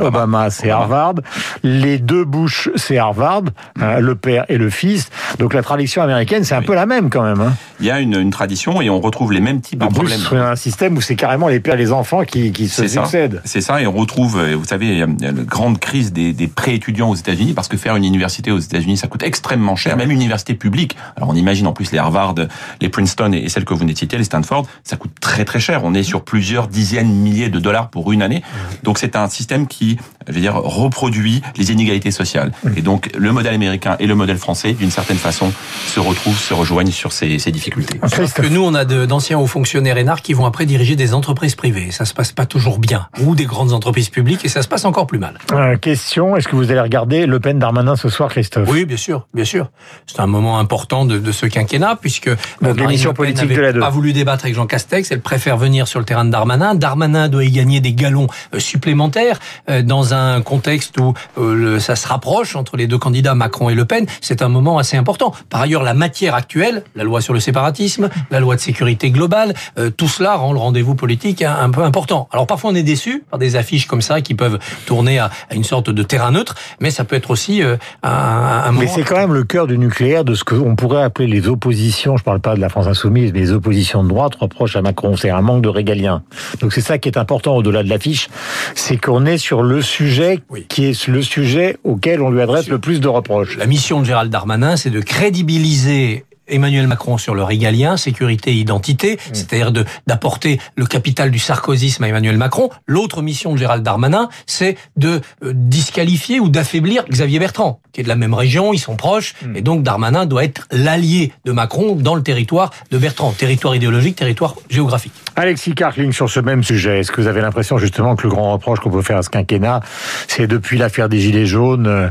Obama 0.00 0.45
c'est 0.50 0.70
Harvard. 0.70 1.14
Les 1.62 1.98
deux 1.98 2.24
Bush, 2.24 2.70
c'est 2.76 2.98
Harvard, 2.98 3.42
hein, 3.80 4.00
le 4.00 4.14
père 4.14 4.44
et 4.48 4.58
le 4.58 4.70
fils. 4.70 5.10
Donc 5.38 5.54
la 5.54 5.62
tradition 5.62 6.02
américaine, 6.02 6.44
c'est 6.44 6.54
un 6.54 6.62
peu 6.62 6.74
la 6.74 6.86
même 6.86 7.10
quand 7.10 7.22
même. 7.22 7.40
Hein. 7.40 7.54
Il 7.80 7.86
y 7.86 7.90
a 7.90 8.00
une, 8.00 8.30
tradition 8.30 8.80
et 8.80 8.90
on 8.90 9.00
retrouve 9.00 9.32
les 9.32 9.40
mêmes 9.40 9.60
types 9.60 9.78
de 9.78 9.86
problèmes. 9.86 10.18
C'est 10.28 10.36
un 10.36 10.56
système 10.56 10.96
où 10.96 11.00
c'est 11.00 11.16
carrément 11.16 11.48
les 11.48 11.60
pères 11.60 11.74
et 11.74 11.78
les 11.78 11.92
enfants 11.92 12.24
qui, 12.24 12.68
se 12.68 12.86
succèdent. 12.88 13.40
C'est 13.44 13.60
ça, 13.60 13.80
et 13.80 13.86
on 13.86 13.92
retrouve, 13.92 14.38
euh, 14.38 14.56
vous 14.56 14.64
savez, 14.64 14.88
il 14.88 14.98
y 14.98 15.02
a 15.02 15.06
une 15.06 15.44
grande 15.44 15.78
crise 15.78 16.12
des, 16.12 16.32
des 16.32 16.48
pré-étudiants 16.48 17.10
aux 17.10 17.14
États-Unis 17.14 17.52
parce 17.54 17.68
que 17.68 17.76
faire 17.76 17.96
une 17.96 18.04
université 18.04 18.50
aux 18.50 18.58
États-Unis, 18.58 18.96
ça 18.96 19.06
coûte 19.08 19.22
extrêmement 19.22 19.76
cher, 19.76 19.96
même 19.96 20.10
une 20.10 20.20
université 20.20 20.54
publique. 20.54 20.96
Alors 21.16 21.28
on 21.28 21.34
imagine 21.34 21.66
en 21.66 21.72
plus 21.72 21.92
les 21.92 21.98
Harvard, 21.98 22.34
les 22.80 22.88
Princeton 22.88 23.32
et 23.32 23.48
celles 23.48 23.64
que 23.64 23.74
vous 23.74 23.80
venez 23.80 23.92
de 23.92 23.98
citer, 23.98 24.18
les 24.18 24.24
Stanford, 24.24 24.66
ça 24.84 24.96
coûte 24.96 25.12
très 25.20 25.44
très 25.44 25.60
cher. 25.60 25.82
On 25.84 25.94
est 25.94 26.02
sur 26.02 26.24
plusieurs 26.24 26.68
dizaines, 26.68 27.12
milliers 27.12 27.48
de 27.48 27.58
dollars 27.58 27.90
pour 27.90 28.12
une 28.12 28.22
année. 28.22 28.42
Donc 28.82 28.98
c'est 28.98 29.16
un 29.16 29.28
système 29.28 29.66
qui 29.66 29.98
je 30.28 30.32
veux 30.32 30.40
dire, 30.40 30.56
reproduit 30.56 31.42
les 31.56 31.70
inégalités 31.70 32.10
sociales. 32.10 32.52
Et 32.76 32.82
donc, 32.82 33.10
le 33.16 33.30
modèle 33.32 33.54
américain 33.54 33.96
et 34.00 34.06
le 34.06 34.14
modèle 34.14 34.38
français, 34.38 34.72
d'une 34.72 34.90
certaine 34.90 35.18
façon, 35.18 35.52
se 35.86 36.00
retrouvent, 36.00 36.38
se 36.38 36.52
rejoignent 36.52 36.90
sur 36.90 37.12
ces, 37.12 37.38
ces 37.38 37.52
difficultés. 37.52 37.65
Parce 38.00 38.32
que 38.32 38.46
nous, 38.46 38.64
on 38.64 38.74
a 38.74 38.84
d'anciens 38.84 39.38
hauts 39.38 39.46
fonctionnaires 39.46 39.98
énarques 39.98 40.24
qui 40.24 40.34
vont 40.34 40.46
après 40.46 40.66
diriger 40.66 40.96
des 40.96 41.14
entreprises 41.14 41.54
privées. 41.54 41.90
Ça 41.90 42.04
se 42.04 42.14
passe 42.14 42.32
pas 42.32 42.46
toujours 42.46 42.78
bien. 42.78 43.08
Ou 43.22 43.34
des 43.34 43.44
grandes 43.44 43.72
entreprises 43.72 44.08
publiques, 44.08 44.44
et 44.44 44.48
ça 44.48 44.62
se 44.62 44.68
passe 44.68 44.84
encore 44.84 45.06
plus 45.06 45.18
mal. 45.18 45.38
Euh, 45.52 45.76
question, 45.76 46.36
est-ce 46.36 46.48
que 46.48 46.56
vous 46.56 46.70
allez 46.70 46.80
regarder 46.80 47.26
Le 47.26 47.40
Pen 47.40 47.58
Darmanin 47.58 47.96
ce 47.96 48.08
soir, 48.08 48.30
Christophe? 48.30 48.68
Oui, 48.70 48.84
bien 48.84 48.96
sûr, 48.96 49.26
bien 49.34 49.44
sûr. 49.44 49.70
C'est 50.06 50.20
un 50.20 50.26
moment 50.26 50.58
important 50.58 51.04
de, 51.04 51.18
de 51.18 51.32
ce 51.32 51.46
quinquennat, 51.46 51.96
puisque 52.00 52.30
l'émission 52.62 53.12
politique 53.12 53.48
de 53.48 53.60
la 53.60 53.72
n'a 53.72 53.80
pas 53.80 53.90
voulu 53.90 54.12
débattre 54.12 54.44
avec 54.44 54.54
Jean 54.54 54.66
Castex, 54.66 55.10
elle 55.10 55.20
préfère 55.20 55.56
venir 55.56 55.88
sur 55.88 55.98
le 55.98 56.04
terrain 56.04 56.24
de 56.24 56.30
Darmanin. 56.30 56.74
Darmanin 56.74 57.28
doit 57.28 57.44
y 57.44 57.50
gagner 57.50 57.80
des 57.80 57.92
galons 57.92 58.26
euh, 58.54 58.60
supplémentaires 58.60 59.38
euh, 59.68 59.82
dans 59.82 60.14
un 60.14 60.40
contexte 60.42 60.98
où 60.98 61.14
euh, 61.38 61.78
ça 61.78 61.96
se 61.96 62.06
rapproche 62.06 62.56
entre 62.56 62.76
les 62.76 62.86
deux 62.86 62.98
candidats 62.98 63.34
Macron 63.34 63.70
et 63.70 63.74
Le 63.74 63.84
Pen, 63.84 64.06
c'est 64.20 64.42
un 64.42 64.48
moment 64.48 64.78
assez 64.78 64.96
important. 64.96 65.32
Par 65.50 65.60
ailleurs, 65.60 65.82
la 65.82 65.94
matière 65.94 66.34
actuelle, 66.34 66.82
la 66.94 67.04
loi 67.04 67.20
sur 67.20 67.34
le 67.34 67.40
séparatisme, 67.56 68.10
la 68.30 68.38
loi 68.38 68.54
de 68.54 68.60
sécurité 68.60 69.10
globale, 69.10 69.54
euh, 69.78 69.88
tout 69.88 70.08
cela 70.08 70.34
rend 70.34 70.52
le 70.52 70.58
rendez-vous 70.58 70.94
politique 70.94 71.40
un, 71.40 71.70
peu 71.70 71.82
important. 71.82 72.28
Alors 72.30 72.46
parfois 72.46 72.70
on 72.70 72.74
est 72.74 72.82
déçu 72.82 73.24
par 73.30 73.38
des 73.38 73.56
affiches 73.56 73.86
comme 73.86 74.02
ça 74.02 74.20
qui 74.20 74.34
peuvent 74.34 74.58
tourner 74.84 75.18
à, 75.18 75.30
une 75.54 75.64
sorte 75.64 75.88
de 75.88 76.02
terrain 76.02 76.32
neutre, 76.32 76.54
mais 76.80 76.90
ça 76.90 77.04
peut 77.04 77.16
être 77.16 77.30
aussi 77.30 77.62
un, 77.62 77.78
un 78.02 78.72
moment. 78.72 78.80
Mais 78.80 78.88
c'est 78.88 79.04
quand 79.04 79.16
même 79.16 79.32
le 79.32 79.44
cœur 79.44 79.66
du 79.66 79.78
nucléaire 79.78 80.22
de 80.22 80.34
ce 80.34 80.44
qu'on 80.44 80.76
pourrait 80.76 81.02
appeler 81.02 81.28
les 81.28 81.48
oppositions. 81.48 82.18
Je 82.18 82.24
parle 82.24 82.40
pas 82.40 82.54
de 82.56 82.60
la 82.60 82.68
France 82.68 82.88
insoumise, 82.88 83.32
mais 83.32 83.40
les 83.40 83.52
oppositions 83.52 84.04
de 84.04 84.08
droite 84.08 84.34
reprochent 84.34 84.76
à 84.76 84.82
Macron. 84.82 85.16
C'est 85.16 85.30
un 85.30 85.40
manque 85.40 85.62
de 85.62 85.70
régalien. 85.70 86.22
Donc 86.60 86.74
c'est 86.74 86.82
ça 86.82 86.98
qui 86.98 87.08
est 87.08 87.16
important 87.16 87.56
au-delà 87.56 87.82
de 87.82 87.88
l'affiche, 87.88 88.28
c'est 88.74 88.98
qu'on 88.98 89.24
est 89.24 89.38
sur 89.38 89.62
le 89.62 89.80
sujet 89.80 90.40
qui 90.68 90.84
est 90.84 91.06
le 91.06 91.22
sujet 91.22 91.78
auquel 91.84 92.20
on 92.20 92.28
lui 92.28 92.42
adresse 92.42 92.68
le 92.68 92.78
plus 92.78 93.00
de 93.00 93.08
reproches. 93.08 93.56
La 93.56 93.66
mission 93.66 94.00
de 94.00 94.04
Gérald 94.04 94.30
Darmanin, 94.30 94.76
c'est 94.76 94.90
de 94.90 95.00
crédibiliser 95.00 96.26
Emmanuel 96.48 96.86
Macron 96.86 97.18
sur 97.18 97.34
le 97.34 97.42
régalien, 97.42 97.96
sécurité 97.96 98.50
et 98.50 98.54
identité, 98.54 99.14
mmh. 99.14 99.18
c'est-à-dire 99.32 99.72
d'apporter 100.06 100.60
le 100.76 100.86
capital 100.86 101.30
du 101.30 101.38
sarkozysme 101.38 102.04
à 102.04 102.08
Emmanuel 102.08 102.36
Macron. 102.36 102.70
L'autre 102.86 103.22
mission 103.22 103.52
de 103.52 103.58
Gérald 103.58 103.82
Darmanin, 103.82 104.28
c'est 104.46 104.76
de 104.96 105.20
euh, 105.42 105.52
disqualifier 105.54 106.40
ou 106.40 106.48
d'affaiblir 106.48 107.04
Xavier 107.08 107.38
Bertrand, 107.38 107.80
qui 107.96 108.02
est 108.02 108.04
de 108.04 108.08
la 108.10 108.14
même 108.14 108.34
région, 108.34 108.74
ils 108.74 108.78
sont 108.78 108.94
proches, 108.94 109.32
Hmm. 109.42 109.56
et 109.56 109.62
donc 109.62 109.82
Darmanin 109.82 110.26
doit 110.26 110.44
être 110.44 110.66
l'allié 110.70 111.32
de 111.46 111.52
Macron 111.52 111.96
dans 111.96 112.14
le 112.14 112.22
territoire 112.22 112.70
de 112.90 112.98
Bertrand, 112.98 113.32
territoire 113.32 113.74
idéologique, 113.74 114.16
territoire 114.16 114.54
géographique. 114.68 115.14
Alexis 115.34 115.74
Karkling, 115.74 116.12
sur 116.12 116.28
ce 116.28 116.40
même 116.40 116.62
sujet, 116.62 117.00
est-ce 117.00 117.10
que 117.10 117.22
vous 117.22 117.26
avez 117.26 117.40
l'impression 117.40 117.78
justement 117.78 118.14
que 118.14 118.24
le 118.24 118.28
grand 118.28 118.52
reproche 118.52 118.80
qu'on 118.80 118.90
peut 118.90 119.00
faire 119.00 119.16
à 119.16 119.22
ce 119.22 119.30
quinquennat, 119.30 119.80
c'est 120.28 120.46
depuis 120.46 120.76
l'affaire 120.76 121.08
des 121.08 121.18
Gilets 121.20 121.46
jaunes, 121.46 121.86
euh, 121.86 122.08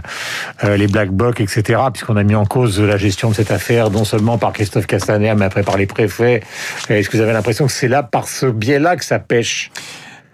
euh, 0.64 0.76
les 0.76 0.88
Black 0.88 1.12
Blocs, 1.12 1.40
etc., 1.40 1.80
puisqu'on 1.94 2.18
a 2.18 2.24
mis 2.24 2.34
en 2.36 2.46
cause 2.46 2.82
la 2.82 2.98
gestion 2.98 3.30
de 3.30 3.36
cette 3.36 3.52
affaire, 3.52 3.92
non 3.92 4.06
seulement 4.06 4.40
par 4.40 4.54
Christophe 4.54 4.88
Castaner, 4.88 5.36
mais 5.38 5.46
après 5.46 5.62
par 5.62 5.78
les 5.78 5.86
préfets, 5.86 6.42
est-ce 6.90 7.10
que 7.10 7.18
vous 7.18 7.22
avez 7.24 7.34
l'impression 7.34 7.68
que 7.68 7.72
c'est 7.72 7.88
là, 7.88 8.02
par 8.02 8.28
ce 8.28 8.48
biais-là, 8.48 8.96
que 8.96 9.06
ça 9.06 9.20
pêche? 9.20 9.70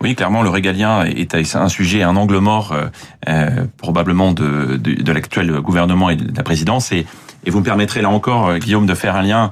Oui, 0.01 0.15
clairement, 0.15 0.41
le 0.41 0.50
régalien 0.50 1.03
est 1.03 1.36
un 1.36 1.70
sujet, 1.70 2.01
un 2.01 2.15
angle 2.15 2.39
mort 2.39 2.72
euh, 2.72 2.88
euh, 3.29 3.65
probablement 3.77 4.31
de, 4.34 4.77
de, 4.77 4.96
de 4.96 5.12
l'actuel 5.12 5.51
gouvernement 5.62 6.10
et 6.10 6.15
de 6.15 6.36
la 6.36 6.43
présidence. 6.43 6.91
Et, 6.91 7.05
et 7.46 7.51
vous 7.51 7.60
me 7.60 7.63
permettrez 7.63 8.01
là 8.01 8.10
encore, 8.10 8.48
euh, 8.48 8.58
Guillaume, 8.58 8.88
de 8.88 8.96
faire 8.96 9.15
un 9.15 9.22
lien 9.22 9.51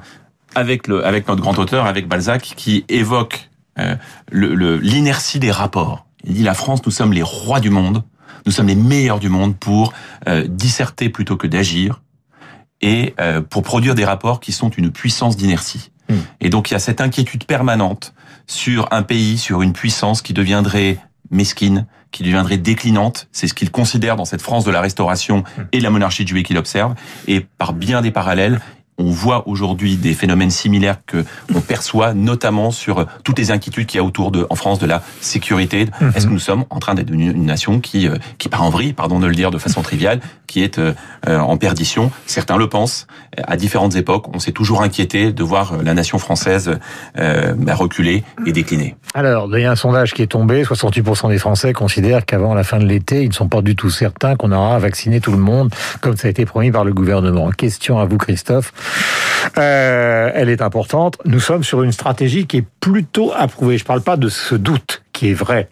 avec, 0.56 0.88
le, 0.88 1.06
avec 1.06 1.28
notre 1.28 1.40
grand 1.40 1.56
auteur, 1.58 1.86
avec 1.86 2.08
Balzac, 2.08 2.42
qui 2.56 2.84
évoque 2.88 3.48
euh, 3.78 3.94
l'inertie 4.32 5.38
le, 5.38 5.40
des 5.40 5.50
rapports. 5.52 6.06
Il 6.24 6.34
dit 6.34 6.42
la 6.42 6.54
France, 6.54 6.84
nous 6.84 6.90
sommes 6.90 7.12
les 7.12 7.22
rois 7.22 7.60
du 7.60 7.70
monde, 7.70 8.02
nous 8.44 8.52
sommes 8.52 8.66
les 8.66 8.74
meilleurs 8.74 9.20
du 9.20 9.28
monde 9.28 9.56
pour 9.56 9.92
euh, 10.26 10.44
disserter 10.48 11.10
plutôt 11.10 11.36
que 11.36 11.46
d'agir 11.46 12.02
et 12.80 13.14
euh, 13.20 13.40
pour 13.40 13.62
produire 13.62 13.94
des 13.94 14.04
rapports 14.04 14.40
qui 14.40 14.50
sont 14.50 14.70
une 14.70 14.90
puissance 14.90 15.36
d'inertie. 15.36 15.92
Mmh. 16.08 16.14
Et 16.40 16.50
donc 16.50 16.70
il 16.70 16.74
y 16.74 16.76
a 16.76 16.80
cette 16.80 17.00
inquiétude 17.00 17.44
permanente 17.44 18.14
sur 18.50 18.88
un 18.90 19.02
pays, 19.02 19.38
sur 19.38 19.62
une 19.62 19.72
puissance 19.72 20.22
qui 20.22 20.32
deviendrait 20.32 20.98
mesquine, 21.30 21.86
qui 22.10 22.24
deviendrait 22.24 22.58
déclinante. 22.58 23.28
C'est 23.30 23.46
ce 23.46 23.54
qu'il 23.54 23.70
considère 23.70 24.16
dans 24.16 24.24
cette 24.24 24.42
France 24.42 24.64
de 24.64 24.72
la 24.72 24.80
Restauration 24.80 25.44
et 25.70 25.78
de 25.78 25.82
la 25.84 25.90
monarchie 25.90 26.24
de 26.24 26.28
Juillet 26.28 26.42
qu'il 26.42 26.58
observe. 26.58 26.96
Et 27.28 27.40
par 27.40 27.72
bien 27.72 28.02
des 28.02 28.10
parallèles, 28.10 28.60
on 29.00 29.10
voit 29.10 29.48
aujourd'hui 29.48 29.96
des 29.96 30.14
phénomènes 30.14 30.50
similaires 30.50 30.98
que 31.06 31.24
on 31.54 31.60
perçoit 31.60 32.14
notamment 32.14 32.70
sur 32.70 33.06
toutes 33.24 33.38
les 33.38 33.50
inquiétudes 33.50 33.86
qu'il 33.86 33.98
y 33.98 34.00
a 34.00 34.04
autour 34.04 34.30
de 34.30 34.46
en 34.50 34.54
France 34.54 34.78
de 34.78 34.86
la 34.86 35.02
sécurité. 35.20 35.86
Mmh. 36.00 36.08
Est-ce 36.14 36.26
que 36.26 36.32
nous 36.32 36.38
sommes 36.38 36.64
en 36.70 36.78
train 36.78 36.94
d'être 36.94 37.10
une, 37.10 37.20
une, 37.20 37.44
nation 37.44 37.80
qui 37.80 38.06
euh, 38.06 38.16
qui 38.38 38.48
part 38.48 38.62
en 38.62 38.70
vrille, 38.70 38.92
pardon 38.92 39.18
de 39.18 39.26
le 39.26 39.34
dire 39.34 39.50
de 39.50 39.58
façon 39.58 39.82
triviale, 39.82 40.20
qui 40.46 40.62
est 40.62 40.78
euh, 40.78 40.92
en 41.26 41.56
perdition? 41.56 42.10
Certains 42.26 42.56
le 42.56 42.68
pensent. 42.68 43.06
À 43.36 43.56
différentes 43.56 43.96
époques, 43.96 44.26
on 44.34 44.38
s'est 44.38 44.52
toujours 44.52 44.82
inquiété 44.82 45.32
de 45.32 45.42
voir 45.42 45.82
la 45.82 45.94
nation 45.94 46.18
française 46.18 46.78
euh, 47.18 47.54
bah, 47.56 47.74
reculer 47.74 48.24
et 48.46 48.52
décliner. 48.52 48.96
Alors, 49.14 49.48
il 49.56 49.62
y 49.62 49.64
a 49.64 49.70
un 49.70 49.76
sondage 49.76 50.12
qui 50.14 50.22
est 50.22 50.26
tombé. 50.26 50.62
68% 50.64 51.28
des 51.28 51.38
Français 51.38 51.72
considèrent 51.72 52.24
qu'avant 52.26 52.54
la 52.54 52.64
fin 52.64 52.78
de 52.78 52.86
l'été, 52.86 53.22
ils 53.22 53.28
ne 53.28 53.34
sont 53.34 53.48
pas 53.48 53.62
du 53.62 53.76
tout 53.76 53.90
certains 53.90 54.36
qu'on 54.36 54.52
aura 54.52 54.78
vacciné 54.78 55.20
tout 55.20 55.32
le 55.32 55.38
monde, 55.38 55.74
comme 56.00 56.16
ça 56.16 56.28
a 56.28 56.30
été 56.30 56.44
promis 56.46 56.70
par 56.70 56.84
le 56.84 56.92
gouvernement. 56.92 57.50
Question 57.50 57.98
à 57.98 58.04
vous, 58.04 58.18
Christophe. 58.18 58.72
Euh, 59.58 60.30
elle 60.34 60.48
est 60.48 60.62
importante. 60.62 61.18
Nous 61.24 61.40
sommes 61.40 61.64
sur 61.64 61.82
une 61.82 61.92
stratégie 61.92 62.46
qui 62.46 62.58
est 62.58 62.66
plutôt 62.80 63.32
approuvée. 63.34 63.78
Je 63.78 63.84
ne 63.84 63.86
parle 63.86 64.02
pas 64.02 64.16
de 64.16 64.28
ce 64.28 64.54
doute 64.54 65.02
qui 65.12 65.30
est 65.30 65.34
vrai 65.34 65.68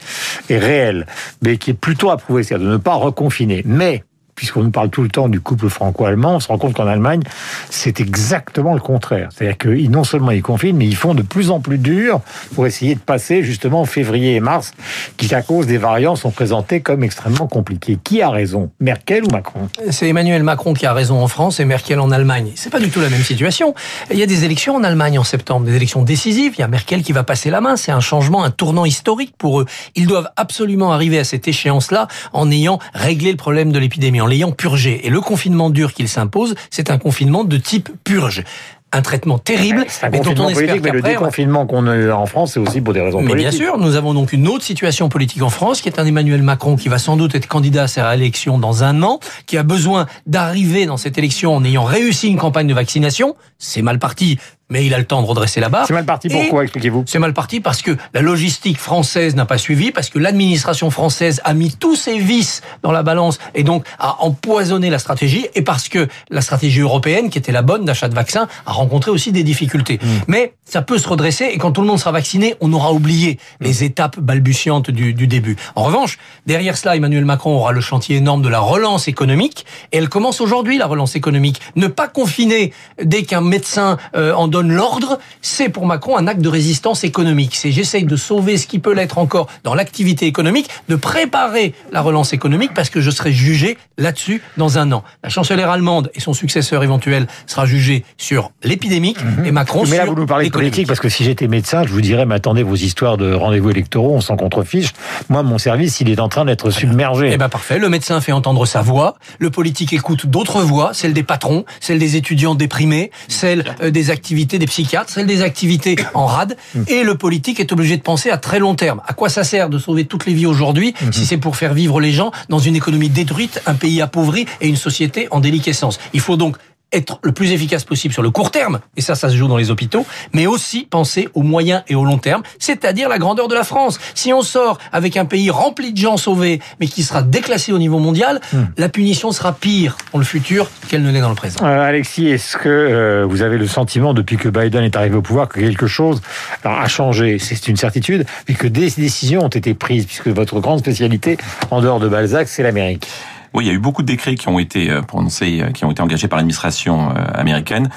et 0.49 0.59
réel, 0.59 1.07
mais 1.43 1.57
qui 1.57 1.71
est 1.71 1.75
plutôt 1.75 2.11
approuvée, 2.11 2.43
c'est-à-dire 2.43 2.67
de 2.67 2.73
ne 2.73 2.79
pas 2.79 2.95
reconfiner. 2.95 3.63
Mais 3.65 4.05
puisqu'on 4.39 4.63
nous 4.63 4.71
parle 4.71 4.89
tout 4.89 5.03
le 5.03 5.09
temps 5.09 5.29
du 5.29 5.41
couple 5.41 5.69
franco-allemand, 5.69 6.37
on 6.37 6.41
se 6.41 6.47
rend 6.47 6.59
compte 6.59 6.75
qu'en 6.75 6.87
Allemagne, 6.87 7.23
c'est 7.71 7.99
exactement 7.99 8.73
le 8.73 8.79
contraire. 8.79 9.31
C'est-à-dire 9.35 9.59
qu'ils 9.59 9.91
non 9.91 10.05
seulement 10.05 10.31
ils 10.31 10.43
confinent, 10.43 10.77
mais 10.77 10.87
ils 10.87 10.95
font 10.95 11.13
de 11.13 11.23
plus 11.23 11.51
en 11.51 11.59
plus 11.59 11.79
dur 11.79 12.21
pour 12.55 12.65
essayer 12.65 12.95
de 12.95 13.01
passer 13.01 13.43
justement 13.43 13.85
février 13.85 14.37
et 14.37 14.41
mars, 14.41 14.75
qui 15.17 15.35
à 15.35 15.43
cause 15.43 15.67
des 15.67 15.77
variants 15.77 16.15
sont 16.15 16.31
présentés 16.31 16.81
comme 16.81 17.03
extrêmement 17.03 17.49
compliqués. 17.49 17.99
Qui 18.05 18.23
a 18.23 18.31
raison, 18.31 18.71
Merkel 18.79 19.25
ou 19.25 19.31
Macron? 19.31 19.69
C'est 19.91 20.07
Emmanuel 20.07 20.45
Macron 20.45 20.73
qui 20.73 20.87
a 20.87 20.93
raison 20.93 21.21
en 21.21 21.27
France 21.27 21.59
et 21.59 21.65
Merkel 21.65 21.99
en 21.99 22.13
Allemagne. 22.13 22.53
C'est 22.55 22.71
pas 22.71 22.79
du 22.79 22.91
tout 22.91 23.01
la 23.01 23.11
même 23.11 23.25
situation. 23.25 23.75
Il 24.13 24.19
y 24.19 24.23
a 24.23 24.27
des 24.27 24.45
élections 24.45 24.77
en 24.77 24.85
Allemagne 24.85 25.19
en 25.19 25.25
septembre, 25.25 25.67
des 25.67 25.75
élections 25.75 26.03
décisives. 26.03 26.55
Il 26.57 26.61
y 26.61 26.65
a 26.65 26.69
Merkel 26.69 27.03
qui 27.03 27.11
va 27.11 27.25
passer 27.25 27.51
la 27.51 27.61
main. 27.61 27.77
C'est 27.77 27.91
un 27.91 27.99
changement, 27.99 28.45
un 28.45 28.53
tournant 28.53 28.85
historique 28.85 29.35
pour 29.37 29.61
eux. 29.61 29.67
Ils 29.97 30.07
doivent 30.07 30.31
absolument 30.37 30.93
arriver 30.93 31.19
à 31.19 31.25
cette 31.25 31.49
échéance-là 31.49 32.07
en 32.33 32.53
ayant 32.53 32.79
réglé 32.95 33.33
le 33.33 33.37
problème 33.37 33.73
de 33.73 33.81
l'épidémie 33.81 34.21
l'ayant 34.29 34.53
purgé. 34.53 35.07
Et 35.07 35.11
le 35.11 35.21
confinement 35.21 35.71
dur 35.71 35.93
qu'il 35.93 36.09
s'impose, 36.09 36.55
c'est 36.71 36.91
un 36.91 36.99
confinement 36.99 37.45
de 37.45 37.57
type 37.57 37.91
purge 38.05 38.45
un 38.93 39.03
traitement 39.03 39.39
terrible, 39.39 39.87
un 40.03 40.11
mais 40.11 40.21
dont 40.21 40.35
on 40.39 40.49
espère 40.49 40.77
mais 40.83 40.91
le 40.91 41.03
déconfinement 41.03 41.67
qu'on 41.67 41.87
a 41.87 41.95
eu 41.95 42.11
en 42.11 42.27
France, 42.27 42.53
c'est 42.55 42.61
aussi 42.61 42.81
pour 42.81 42.95
des 42.95 43.03
raisons 43.03 43.21
mais 43.21 43.29
politiques. 43.29 43.59
bien 43.59 43.67
sûr, 43.67 43.79
nous 43.79 43.97
avons 43.97 44.15
donc 44.15 44.33
une 44.33 44.49
autre 44.49 44.65
situation 44.65 45.09
politique 45.09 45.43
en 45.43 45.51
France, 45.51 45.81
qui 45.83 45.89
est 45.89 45.99
un 45.99 46.07
Emmanuel 46.07 46.43
Macron 46.43 46.77
qui 46.77 46.89
va 46.89 46.99
sans 46.99 47.17
doute 47.17 47.35
être 47.35 47.47
candidat 47.47 47.85
à 47.85 47.89
sa 47.89 48.09
réélection 48.09 48.59
dans 48.59 48.85
un 48.85 49.03
an, 49.03 49.21
qui 49.47 49.59
a 49.59 49.63
besoin 49.63 50.07
d'arriver 50.27 50.87
dans 50.87 50.97
cette 50.97 51.19
élection 51.19 51.55
en 51.55 51.65
ayant 51.65 51.85
réussi 51.85 52.29
une 52.29 52.39
campagne 52.39 52.67
de 52.67 52.75
vaccination. 52.75 53.37
C'est 53.59 53.83
mal 53.83 53.99
parti, 53.99 54.39
mais 54.71 54.85
il 54.85 54.95
a 54.95 54.99
le 54.99 55.05
temps 55.05 55.23
de 55.23 55.27
redresser 55.27 55.61
la 55.61 55.69
barre. 55.69 55.87
C'est 55.87 55.95
mal 55.95 56.05
parti, 56.05 56.29
pourquoi 56.29 56.63
expliquez-vous? 56.63 57.05
C'est 57.07 57.19
mal 57.19 57.33
parti 57.33 57.61
parce 57.61 57.83
que 57.83 57.97
la 58.15 58.21
logistique 58.21 58.79
française 58.79 59.35
n'a 59.35 59.47
pas 59.47 59.59
suivi, 59.59 59.91
parce 59.91 60.11
que 60.11 60.19
l'administration 60.19 60.91
française 60.91 61.41
a 61.45 61.55
mis 61.55 61.73
tous 61.73 61.97
ses 61.97 62.19
vices 62.19 62.63
dans 62.83 62.93
la 62.93 63.03
balance 63.03 63.39
et 63.55 63.63
donc 63.63 63.85
a 63.99 64.23
empoisonné 64.23 64.91
la 64.91 64.99
stratégie, 64.99 65.47
et 65.55 65.63
parce 65.63 65.89
que 65.89 66.09
la 66.31 66.41
stratégie 66.41 66.81
européenne, 66.81 67.31
qui 67.31 67.39
était 67.39 67.53
la 67.53 67.63
bonne 67.63 67.85
d'achat 67.85 68.09
de 68.09 68.15
vaccins, 68.15 68.49
a 68.67 68.73
rencontré 68.73 69.11
aussi 69.11 69.33
des 69.33 69.43
difficultés. 69.43 69.99
Mmh. 70.03 70.07
Mais 70.27 70.55
ça 70.65 70.83
peut 70.83 70.99
se 70.99 71.09
redresser, 71.09 71.47
et 71.47 71.59
quand 71.59 71.73
tout 71.73 71.81
le 71.81 71.87
monde 71.87 71.99
sera 71.99 72.13
vacciné, 72.13 72.57
on 72.61 72.73
aura 72.73 72.93
oublié 72.93 73.39
mmh. 73.61 73.65
les 73.65 73.85
étapes 73.85 74.19
balbutiantes 74.19 74.91
du, 74.91 75.15
du 75.15 75.27
début. 75.27 75.57
En 75.77 75.85
revanche, 75.85 76.19
derrière 76.47 76.77
cela, 76.77 76.97
Emmanuel 76.97 77.25
Macron 77.25 77.55
aura 77.55 77.73
le 77.73 77.81
chantier 77.81 78.17
énorme 78.17 78.43
de 78.43 78.49
la 78.49 78.61
relance 78.61 79.09
économique, 79.09 79.65
et 79.93 79.99
elle 79.99 80.09
commence 80.09 80.41
aujourd'hui, 80.41 80.79
la 80.79 80.87
relance 80.87 81.17
économique. 81.17 81.61
Ne 81.77 81.87
pas 81.87 82.09
confiner 82.09 82.73
dès 83.03 83.23
qu'un 83.23 83.41
médecin 83.41 83.97
euh, 84.15 84.35
en 84.35 84.49
donne 84.49 84.58
l'ordre, 84.61 85.19
c'est 85.43 85.69
pour 85.69 85.87
Macron 85.87 86.17
un 86.17 86.27
acte 86.27 86.41
de 86.41 86.49
résistance 86.49 87.05
économique. 87.05 87.55
C'est 87.55 87.73
j'essaye 87.73 88.05
de 88.05 88.17
sauver 88.17 88.57
ce 88.57 88.67
qui 88.67 88.79
peut 88.79 88.93
l'être 88.93 89.19
encore 89.19 89.49
dans 89.65 89.75
l'activité 89.75 90.27
économique, 90.27 90.69
de 90.89 90.97
préparer 90.97 91.75
la 91.93 92.01
relance 92.01 92.33
économique 92.33 92.73
parce 92.75 92.91
que 92.91 93.01
je 93.01 93.11
serai 93.11 93.33
jugé 93.33 93.79
là-dessus 93.97 94.43
dans 94.57 94.79
un 94.79 94.93
an. 94.93 95.05
La 95.23 95.29
chancelière 95.29 95.71
allemande 95.71 96.11
et 96.15 96.21
son 96.21 96.33
successeur 96.33 96.83
éventuel 96.83 97.27
sera 97.47 97.67
jugé 97.67 98.05
sur 98.17 98.53
l'épidémique 98.63 99.19
mmh. 99.23 99.45
et 99.45 99.51
Macron 99.51 99.83
mais 99.83 99.97
sur 99.97 99.99
là, 99.99 100.05
vous 100.07 100.15
nous 100.15 100.27
parlez 100.27 100.47
de 100.47 100.53
politique 100.53 100.87
parce 100.87 101.01
que 101.01 101.09
si 101.09 101.25
j'étais 101.25 101.49
médecin, 101.49 101.85
je 101.85 101.93
vous 101.93 102.01
dirais, 102.01 102.27
mais 102.27 102.35
attendez 102.35 102.63
vos 102.63 102.75
histoires 102.75 103.17
de 103.17 103.33
rendez-vous 103.33 103.71
électoraux, 103.71 104.15
on 104.15 104.21
s'en 104.21 104.37
contrefiche. 104.37 104.93
Moi, 105.29 105.43
mon 105.43 105.59
service, 105.59 106.01
il 106.01 106.11
est 106.11 106.21
en 106.21 106.29
train 106.29 106.45
d'être 106.45 106.71
submergé. 106.71 107.31
Eh 107.33 107.37
ben 107.37 107.49
parfait. 107.49 107.79
Le 107.79 107.89
médecin 107.89 108.21
fait 108.21 108.33
entendre 108.33 108.67
sa 108.67 108.83
voix. 108.83 109.17
Le 109.39 109.51
politique 109.51 109.93
écoute 109.93 110.27
d'autres 110.27 110.63
voix, 110.63 110.95
celle 110.95 111.13
des 111.13 111.23
patrons, 111.23 111.65
celle 111.81 111.99
des 111.99 112.17
étudiants 112.17 112.55
déprimés, 112.55 113.11
celle 113.29 113.65
euh, 113.83 113.91
des 113.91 114.11
activités 114.11 114.48
des 114.57 114.67
psychiatres, 114.67 115.11
celle 115.11 115.27
des 115.27 115.43
activités 115.43 115.97
en 116.15 116.25
rade. 116.25 116.57
Et 116.87 117.03
le 117.03 117.17
politique 117.17 117.61
est 117.61 117.71
obligé 117.73 117.99
de 117.99 118.03
penser 118.03 118.31
à 118.31 118.39
très 118.39 118.59
long 118.59 118.75
terme. 118.75 119.03
À 119.07 119.13
quoi 119.13 119.29
ça 119.29 119.45
sert 119.45 119.69
de 119.69 119.79
sauver 119.79 120.07
toutes 120.07 120.25
les 120.25 120.33
vies 120.33 120.47
aujourd'hui 120.47 120.95
si 121.13 121.27
c'est 121.27 121.37
pour 121.37 121.57
faire 121.57 121.75
vivre 121.75 122.01
les 122.01 122.13
gens 122.13 122.31
dans 122.49 122.59
une 122.59 122.77
économie 122.77 123.11
détruite, 123.11 123.61
un 123.67 123.75
pays 123.75 124.01
appauvri 124.01 124.47
et 124.63 124.69
une 124.69 124.77
société 124.77 125.29
en 125.31 125.41
déliquescence? 125.41 125.99
Il 126.15 126.21
faut 126.21 126.37
donc 126.39 126.57
être 126.93 127.19
le 127.23 127.33
plus 127.33 127.53
efficace 127.53 127.85
possible 127.85 128.15
sur 128.15 128.23
le 128.23 128.31
court 128.31 128.51
terme, 128.51 128.81
et 128.97 129.01
ça, 129.01 129.15
ça 129.15 129.29
se 129.29 129.37
joue 129.37 129.49
dans 129.49 129.57
les 129.57 129.71
hôpitaux, 129.71 130.07
mais 130.33 130.47
aussi 130.47 130.87
penser 130.89 131.29
au 131.35 131.43
moyen 131.43 131.83
et 131.89 131.95
au 131.95 132.05
long 132.05 132.19
terme, 132.19 132.43
c'est-à-dire 132.59 133.09
la 133.09 133.19
grandeur 133.19 133.49
de 133.49 133.55
la 133.55 133.65
France. 133.65 133.99
Si 134.15 134.33
on 134.33 134.43
sort 134.43 134.79
avec 134.93 135.17
un 135.17 135.25
pays 135.25 135.51
rempli 135.51 135.93
de 135.93 135.99
gens 135.99 136.17
sauvés, 136.17 136.61
mais 136.81 136.87
qui 136.87 137.03
sera 137.03 137.23
déclassé 137.23 137.73
au 137.73 137.79
niveau 137.79 137.99
mondial, 137.99 138.41
mmh. 138.53 138.59
la 138.79 138.89
punition 138.89 139.33
sera 139.33 139.53
pire 139.53 139.97
pour 140.11 140.19
le 140.19 140.25
futur 140.25 140.71
qu'elle 140.89 141.03
ne 141.03 141.11
l'est 141.11 141.21
dans 141.21 141.29
le 141.29 141.35
présent. 141.35 141.65
Euh, 141.65 141.89
Alexis, 141.89 142.29
est-ce 142.29 142.57
que 142.57 142.69
euh, 142.69 143.27
vous 143.29 143.43
avez 143.43 143.59
le 143.59 143.67
sentiment, 143.67 144.15
depuis 144.15 144.37
que 144.37 144.49
Biden 144.49 144.83
est 144.83 144.97
arrivé 144.97 145.17
au 145.17 145.23
pouvoir, 145.23 145.49
que 145.49 145.61
quelque 145.61 145.87
chose 145.87 146.23
a 146.65 146.89
changé? 146.89 147.39
C'est 147.39 147.69
une 147.69 147.77
certitude, 147.77 148.25
mais 148.49 148.55
que 148.55 148.67
des 148.67 148.91
décisions 148.91 149.45
ont 149.45 149.49
été 149.49 149.75
prises, 149.75 150.07
puisque 150.07 150.29
votre 150.29 150.61
grande 150.61 150.79
spécialité, 150.81 151.37
en 151.71 151.81
dehors 151.81 152.01
de 152.01 152.09
Balzac, 152.09 152.49
c'est 152.49 152.63
l'Amérique. 152.63 153.07
Oui, 153.55 153.65
il 153.65 153.69
y 153.69 153.71
a 153.71 153.75
eu 153.75 153.79
beaucoup 153.79 154.03
de 154.03 154.07
décrets 154.07 154.35
qui 154.35 154.49
ont 154.49 154.59
été 154.59 154.91
prononcés, 155.07 155.65
qui 155.75 155.85
ont 155.85 155.91
été 155.91 156.03
engagés 156.03 156.29
par 156.29 156.37
l'administration 156.37 157.11
américaine. 157.11 157.89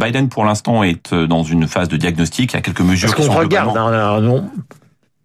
Biden, 0.00 0.28
pour 0.28 0.44
l'instant, 0.44 0.82
est 0.82 1.14
dans 1.14 1.42
une 1.42 1.66
phase 1.66 1.88
de 1.88 1.96
diagnostic. 1.96 2.52
Il 2.52 2.56
y 2.56 2.58
a 2.58 2.62
quelques 2.62 2.80
mesures 2.80 3.10
Parce 3.10 3.22
qui 3.22 3.28
qu'on 3.28 3.38
regarde, 3.38 3.76
hein, 3.76 4.20
non 4.20 4.50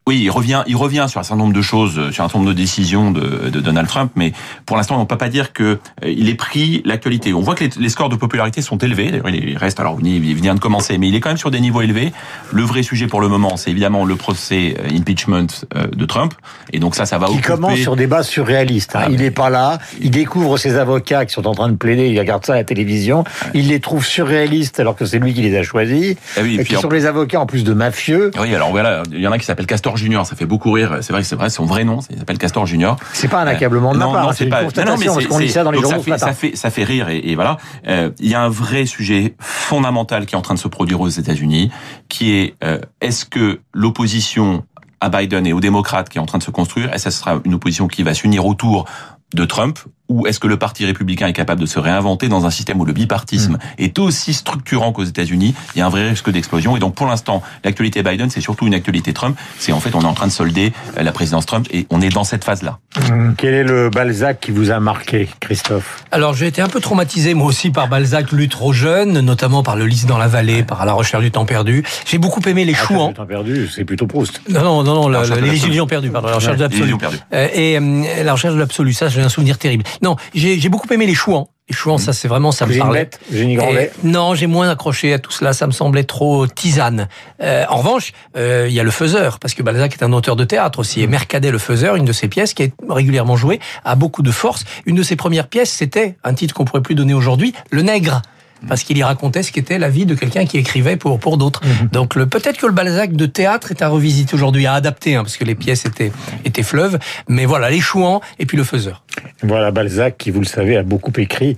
Oui, 0.08 0.20
il 0.24 0.32
revient, 0.32 0.64
il 0.66 0.76
revient 0.76 1.06
sur 1.08 1.20
un 1.20 1.24
certain 1.24 1.38
nombre 1.38 1.54
de 1.54 1.62
choses, 1.62 2.00
euh, 2.00 2.12
sur 2.12 2.24
un 2.24 2.28
certain 2.28 2.40
nombre 2.40 2.50
de 2.50 2.56
décisions 2.58 3.12
de, 3.12 3.50
de 3.50 3.60
Donald 3.60 3.88
Trump, 3.88 4.12
mais 4.16 4.34
pour 4.66 4.76
l'instant, 4.76 4.98
on 4.98 5.02
ne 5.02 5.06
peut 5.06 5.16
pas 5.18 5.30
dire 5.30 5.54
que 5.54 5.64
euh, 5.64 5.78
il 6.10 6.28
ait 6.28 6.34
pris 6.34 6.82
l'actualité. 6.86 7.36
On 7.36 7.42
voit 7.42 7.54
que 7.54 7.66
les, 7.66 7.70
les 7.80 7.90
scores 7.90 8.10
de 8.10 8.16
popularité 8.16 8.64
sont 8.64 8.80
élevés. 8.80 9.12
D'ailleurs, 9.12 9.30
il 9.30 9.56
reste, 9.58 9.80
alors 9.80 10.00
il 10.04 10.34
vient 10.34 10.56
de 10.56 10.60
commencer, 10.60 10.98
mais 10.98 11.08
il 11.08 11.14
est 11.14 11.20
quand 11.20 11.30
même 11.30 11.38
sur 11.38 11.52
des 11.52 11.60
niveaux 11.60 11.82
élevés. 11.84 12.12
Le 12.52 12.64
vrai 12.64 12.82
sujet 12.82 13.06
pour 13.06 13.22
le 13.22 13.28
moment, 13.28 13.58
c'est 13.58 13.70
évidemment 13.70 14.04
le 14.04 14.16
procès 14.16 14.76
euh, 14.80 14.90
impeachment 14.98 15.46
de 15.76 16.06
Trump, 16.06 16.34
et 16.74 16.80
donc 16.80 16.96
ça, 16.96 17.06
ça 17.06 17.20
va 17.20 17.28
qui 17.28 17.34
occuper. 17.34 17.48
commence 17.54 17.78
sur 17.78 17.96
des 17.96 18.08
bases 18.08 18.28
surréalistes. 18.28 18.96
hein. 18.96 19.02
Ah, 19.04 19.08
il 19.12 19.20
n'est 19.20 19.30
pas 19.30 19.52
là, 19.52 19.78
il 20.02 20.10
découvre 20.10 20.58
ses 20.58 20.78
avocats 20.78 21.26
qui 21.28 21.34
sont 21.34 21.46
en 21.46 21.54
train 21.54 21.70
de 21.70 21.76
plaider, 21.78 22.08
il 22.10 22.20
regarde 22.20 22.44
ça 22.44 22.54
à 22.54 22.56
la 22.56 22.64
télévision, 22.64 23.24
il 23.54 23.68
les 23.68 23.80
trouve 23.80 24.04
surréalistes 24.04 24.80
alors 24.80 24.96
que 24.96 25.06
c'est 25.06 25.20
lui 25.20 25.36
qui 25.36 25.44
les 25.44 25.56
a 25.56 25.62
choisis, 25.62 26.16
Ah 26.38 26.42
oui, 26.42 26.58
et 26.60 26.66
qui 26.66 26.76
en- 26.76 26.82
sont 26.82 26.90
les 26.90 27.06
avocats 27.06 27.40
en 27.40 27.46
plus 27.46 27.64
de 27.64 27.74
mafieux. 27.74 28.32
Oui, 28.40 28.56
alors 28.56 28.72
voilà, 28.72 29.04
il 29.12 29.20
y 29.22 29.28
en 29.28 29.32
a 29.32 29.38
qui 29.38 29.46
s'appelle 29.46 29.68
Castor 29.68 29.91
Castor 29.92 29.98
Junior, 29.98 30.26
ça 30.26 30.36
fait 30.36 30.46
beaucoup 30.46 30.72
rire. 30.72 31.00
C'est 31.02 31.12
vrai 31.12 31.22
que 31.22 31.28
c'est 31.28 31.36
vrai, 31.36 31.50
son 31.50 31.66
vrai 31.66 31.84
nom, 31.84 32.00
il 32.10 32.18
s'appelle 32.18 32.38
Castor 32.38 32.66
Junior. 32.66 32.96
C'est 33.14 33.28
pas 33.28 33.42
un 33.42 33.48
accablement 33.48 33.94
de 33.94 33.98
ma 33.98 34.06
non, 34.06 34.14
part, 34.14 34.24
non, 34.24 34.30
hein, 34.30 34.34
c'est 34.34 34.46
une 34.46 34.50
pas. 34.50 34.64
constatation, 34.64 34.96
non, 34.96 35.06
non, 35.06 35.14
parce 35.16 35.28
qu'on 35.28 35.38
lit 35.40 35.50
ça 35.50 35.64
dans 35.64 35.72
les 35.72 35.82
journaux 35.82 35.98
ça 35.98 36.04
fait, 36.04 36.18
ça 36.18 36.34
fait, 36.34 36.56
ça 36.56 36.70
fait 36.70 36.84
rire 36.84 37.10
et, 37.10 37.18
et 37.18 37.36
voilà. 37.36 37.58
Euh, 37.88 38.12
Il 38.20 38.30
y 38.30 38.36
a 38.36 38.42
un 38.42 38.50
vrai 38.50 38.86
sujet 38.86 39.36
fondamental 39.40 40.26
qui 40.26 40.36
est 40.36 40.38
en 40.38 40.42
train 40.42 40.54
de 40.54 40.60
se 40.60 40.68
produire 40.70 41.02
aux 41.02 41.10
États-Unis, 41.10 41.72
qui 42.08 42.32
est 42.32 42.56
euh, 42.64 42.80
est-ce 43.02 43.26
que 43.26 43.60
l'opposition 43.74 44.64
à 45.02 45.10
Biden 45.10 45.46
et 45.46 45.54
aux 45.54 45.60
démocrates 45.60 46.10
qui 46.10 46.20
est 46.20 46.22
en 46.22 46.26
train 46.26 46.38
de 46.38 46.44
se 46.44 46.52
construire, 46.52 46.94
est-ce 46.94 47.06
que 47.06 47.12
ce 47.12 47.20
sera 47.20 47.42
une 47.44 47.56
opposition 47.56 47.88
qui 47.88 48.04
va 48.04 48.14
s'unir 48.14 48.46
autour 48.46 48.86
de 49.34 49.46
Trump 49.46 49.80
ou 50.12 50.28
est-ce 50.28 50.40
que 50.40 50.48
le 50.48 50.58
Parti 50.58 50.86
républicain 50.86 51.28
est 51.28 51.34
capable 51.34 51.62
de 51.62 51.66
se 51.66 51.80
réinventer 51.80 52.28
dans 52.28 52.46
un 52.46 52.52
système 52.52 52.80
où 52.82 52.86
le 52.86 52.94
bipartisme 52.94 53.58
est 53.78 53.98
aussi 53.98 54.34
structurant 54.34 54.92
qu'aux 54.92 55.04
États-Unis? 55.06 55.56
Il 55.76 55.80
y 55.80 55.82
a 55.82 55.86
un 55.86 55.90
vrai 55.90 56.10
risque 56.10 56.30
d'explosion. 56.30 56.76
Et 56.76 56.80
donc, 56.80 56.96
pour 56.96 57.08
l'instant, 57.08 57.42
l'actualité 57.64 58.04
Biden, 58.04 58.30
c'est 58.30 58.42
surtout 58.42 58.68
une 58.68 58.74
actualité 58.74 59.14
Trump. 59.14 59.38
C'est 59.58 59.72
en 59.72 59.80
fait, 59.80 59.96
on 59.96 60.02
est 60.02 60.06
en 60.06 60.14
train 60.14 60.28
de 60.28 60.32
solder 60.32 60.74
euh, 60.98 61.04
la 61.04 61.12
présidence 61.12 61.46
Trump 61.46 61.68
et 61.72 61.88
on 61.90 62.02
est 62.02 62.10
dans 62.10 62.24
cette 62.26 62.44
phase-là. 62.44 62.80
Hum, 63.10 63.36
Quel 63.38 63.54
est 63.54 63.64
le 63.64 63.90
Balzac 63.90 64.40
qui 64.42 64.52
vous 64.52 64.70
a 64.72 64.80
marqué, 64.80 65.30
Christophe? 65.40 66.04
Alors 66.12 66.34
j'ai 66.34 66.48
été 66.48 66.62
un 66.62 66.68
peu 66.68 66.80
traumatisé 66.82 67.34
moi 67.34 67.48
aussi 67.48 67.70
par 67.70 67.88
Balzac, 67.88 68.32
lu 68.34 68.50
trop 68.50 68.74
jeune, 68.74 69.22
notamment 69.22 69.64
par 69.64 69.76
le 69.78 69.86
Lys 69.86 70.06
dans 70.06 70.18
la 70.18 70.28
vallée, 70.28 70.64
par 70.64 70.86
la 70.86 70.94
recherche 70.94 71.24
du 71.24 71.32
temps 71.32 71.46
perdu. 71.46 71.84
J'ai 72.06 72.18
beaucoup 72.18 72.42
aimé 72.48 72.66
les 72.66 72.74
chouans. 72.74 73.14
Temps 73.14 73.26
perdu, 73.26 73.70
c'est 73.74 73.86
plutôt 73.86 74.08
Proust. 74.08 74.42
Non, 74.50 74.62
non, 74.64 74.84
non, 74.84 74.96
non, 74.96 75.08
la- 75.10 75.28
de 75.28 75.36
les 75.40 75.64
illusions 75.66 75.88
perdues, 75.88 76.10
pardon, 76.10 76.28
la 76.28 76.36
recherche 76.36 76.58
de 76.58 76.64
l'absolu. 76.64 76.96
Euh, 77.34 77.48
et 77.54 77.78
euh, 77.78 78.24
la 78.24 78.34
recherche 78.34 78.54
de 78.56 78.60
l'absolu, 78.60 78.92
ça, 78.94 79.08
j'ai 79.08 79.22
un 79.22 79.30
souvenir 79.30 79.58
terrible. 79.58 79.84
Non, 80.02 80.16
j'ai 80.34 80.70
beaucoup 80.70 80.92
aimé 80.94 81.06
les 81.06 81.14
chouans. 81.14 81.50
Les 81.70 81.78
chouans, 81.78 81.98
ça, 81.98 82.12
c'est 82.12 82.28
vraiment, 82.28 82.52
ça 82.52 82.66
me 82.66 82.78
parlait. 82.78 83.10
Eugénie 83.32 83.56
Grandet. 83.56 83.92
Et 84.04 84.08
non, 84.08 84.36
j'ai 84.36 84.48
moins 84.48 84.70
accroché 84.70 85.14
à 85.14 85.20
tout 85.20 85.32
cela. 85.32 85.54
Ça 85.54 85.68
me 85.68 85.72
semblait 85.72 86.04
trop 86.04 86.46
tisane. 86.46 87.08
Euh, 87.42 87.64
en 87.70 87.78
revanche, 87.78 88.12
euh, 88.36 88.66
il 88.68 88.74
y 88.74 88.80
a 88.82 88.84
le 88.84 88.92
faiseur, 88.92 89.40
parce 89.40 89.54
que 89.54 89.64
Balzac 89.64 89.94
est 89.94 90.04
un 90.04 90.12
auteur 90.12 90.36
de 90.36 90.44
théâtre 90.44 90.80
aussi. 90.80 91.02
Et 91.02 91.08
Mercadet 91.08 91.50
le 91.50 91.60
faiseur, 91.60 91.96
une 91.96 92.04
de 92.04 92.12
ses 92.12 92.28
pièces 92.28 92.54
qui 92.54 92.64
est 92.64 92.74
régulièrement 92.90 93.38
jouée, 93.38 93.62
a 93.86 93.96
beaucoup 93.96 94.22
de 94.22 94.32
force. 94.32 94.66
Une 94.86 94.98
de 94.98 95.04
ses 95.04 95.16
premières 95.16 95.48
pièces, 95.48 95.72
c'était 95.72 96.18
un 96.26 96.34
titre 96.34 96.54
qu'on 96.54 96.66
pourrait 96.66 96.82
plus 96.82 96.96
donner 96.96 97.14
aujourd'hui, 97.14 97.54
Le 97.70 97.84
Nègre. 97.84 98.22
Parce 98.68 98.84
qu'il 98.84 98.98
y 98.98 99.02
racontait 99.02 99.42
ce 99.42 99.52
qu'était 99.52 99.80
la 99.80 99.90
vie 99.90 100.06
de 100.06 100.14
quelqu'un 100.14 100.46
qui 100.46 100.60
écrivait 100.60 100.96
pour 100.96 101.20
pour 101.20 101.38
d'autres. 101.38 101.62
Donc 101.92 102.14
le 102.14 102.28
peut-être 102.28 102.58
que 102.60 102.68
le 102.68 102.74
Balzac 102.74 103.14
de 103.14 103.26
théâtre 103.26 103.72
est 103.72 103.82
à 103.82 103.88
revisiter 103.88 104.36
aujourd'hui, 104.36 104.68
à 104.68 104.74
adapter, 104.74 105.16
hein, 105.16 105.24
parce 105.24 105.38
que 105.38 105.46
les 105.46 105.56
pièces 105.56 105.86
étaient 105.86 106.12
étaient 106.46 106.62
fleuves. 106.62 107.00
Mais 107.28 107.46
voilà, 107.46 107.72
les 107.72 107.80
chouans 107.80 108.22
et 108.38 108.46
puis 108.46 108.58
le 108.58 108.64
faiseur. 108.64 109.04
Voilà 109.44 109.72
Balzac 109.72 110.18
qui, 110.18 110.30
vous 110.30 110.40
le 110.40 110.46
savez, 110.46 110.78
a 110.78 110.84
beaucoup 110.84 111.12
écrit, 111.18 111.56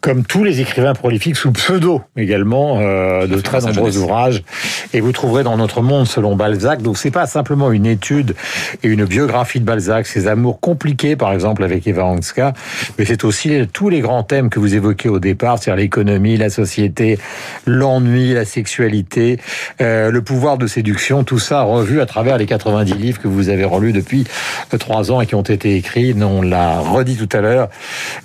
comme 0.00 0.24
tous 0.24 0.42
les 0.42 0.60
écrivains 0.60 0.94
prolifiques 0.94 1.36
sous 1.36 1.52
pseudo 1.52 2.02
également, 2.16 2.78
euh, 2.80 3.26
de 3.26 3.40
très 3.40 3.60
nombreux 3.60 3.98
ouvrages. 3.98 4.42
Et 4.94 5.00
vous 5.00 5.12
trouverez 5.12 5.44
dans 5.44 5.56
Notre 5.56 5.82
Monde 5.82 6.06
selon 6.06 6.34
Balzac. 6.34 6.80
Donc 6.80 6.96
c'est 6.96 7.10
pas 7.10 7.26
simplement 7.26 7.72
une 7.72 7.86
étude 7.86 8.34
et 8.82 8.88
une 8.88 9.04
biographie 9.04 9.60
de 9.60 9.64
Balzac, 9.64 10.06
ses 10.06 10.28
amours 10.28 10.60
compliqués, 10.60 11.14
par 11.14 11.32
exemple 11.32 11.62
avec 11.62 11.86
Eva 11.86 12.04
Hanska, 12.06 12.54
mais 12.98 13.04
c'est 13.04 13.24
aussi 13.24 13.66
tous 13.72 13.90
les 13.90 14.00
grands 14.00 14.22
thèmes 14.22 14.48
que 14.48 14.58
vous 14.58 14.74
évoquez 14.74 15.08
au 15.08 15.18
départ, 15.18 15.58
c'est-à-dire 15.58 15.82
l'économie, 15.82 16.36
la 16.36 16.50
société, 16.50 17.18
l'ennui, 17.66 18.32
la 18.32 18.44
sexualité, 18.44 19.38
euh, 19.80 20.10
le 20.10 20.22
pouvoir 20.22 20.56
de 20.56 20.66
séduction, 20.66 21.22
tout 21.24 21.38
ça 21.38 21.62
revu 21.62 22.00
à 22.00 22.06
travers 22.06 22.38
les 22.38 22.46
90 22.46 22.94
livres 22.94 23.20
que 23.20 23.28
vous 23.28 23.48
avez 23.50 23.64
relus 23.64 23.92
depuis 23.92 24.24
trois 24.78 25.12
ans 25.12 25.20
et 25.20 25.26
qui 25.26 25.34
ont 25.34 25.42
été 25.42 25.76
écrits. 25.76 26.14
Non, 26.14 26.38
on 26.38 26.42
l'a 26.42 26.79
redit 26.80 27.16
tout 27.16 27.28
à 27.36 27.40
l'heure. 27.40 27.68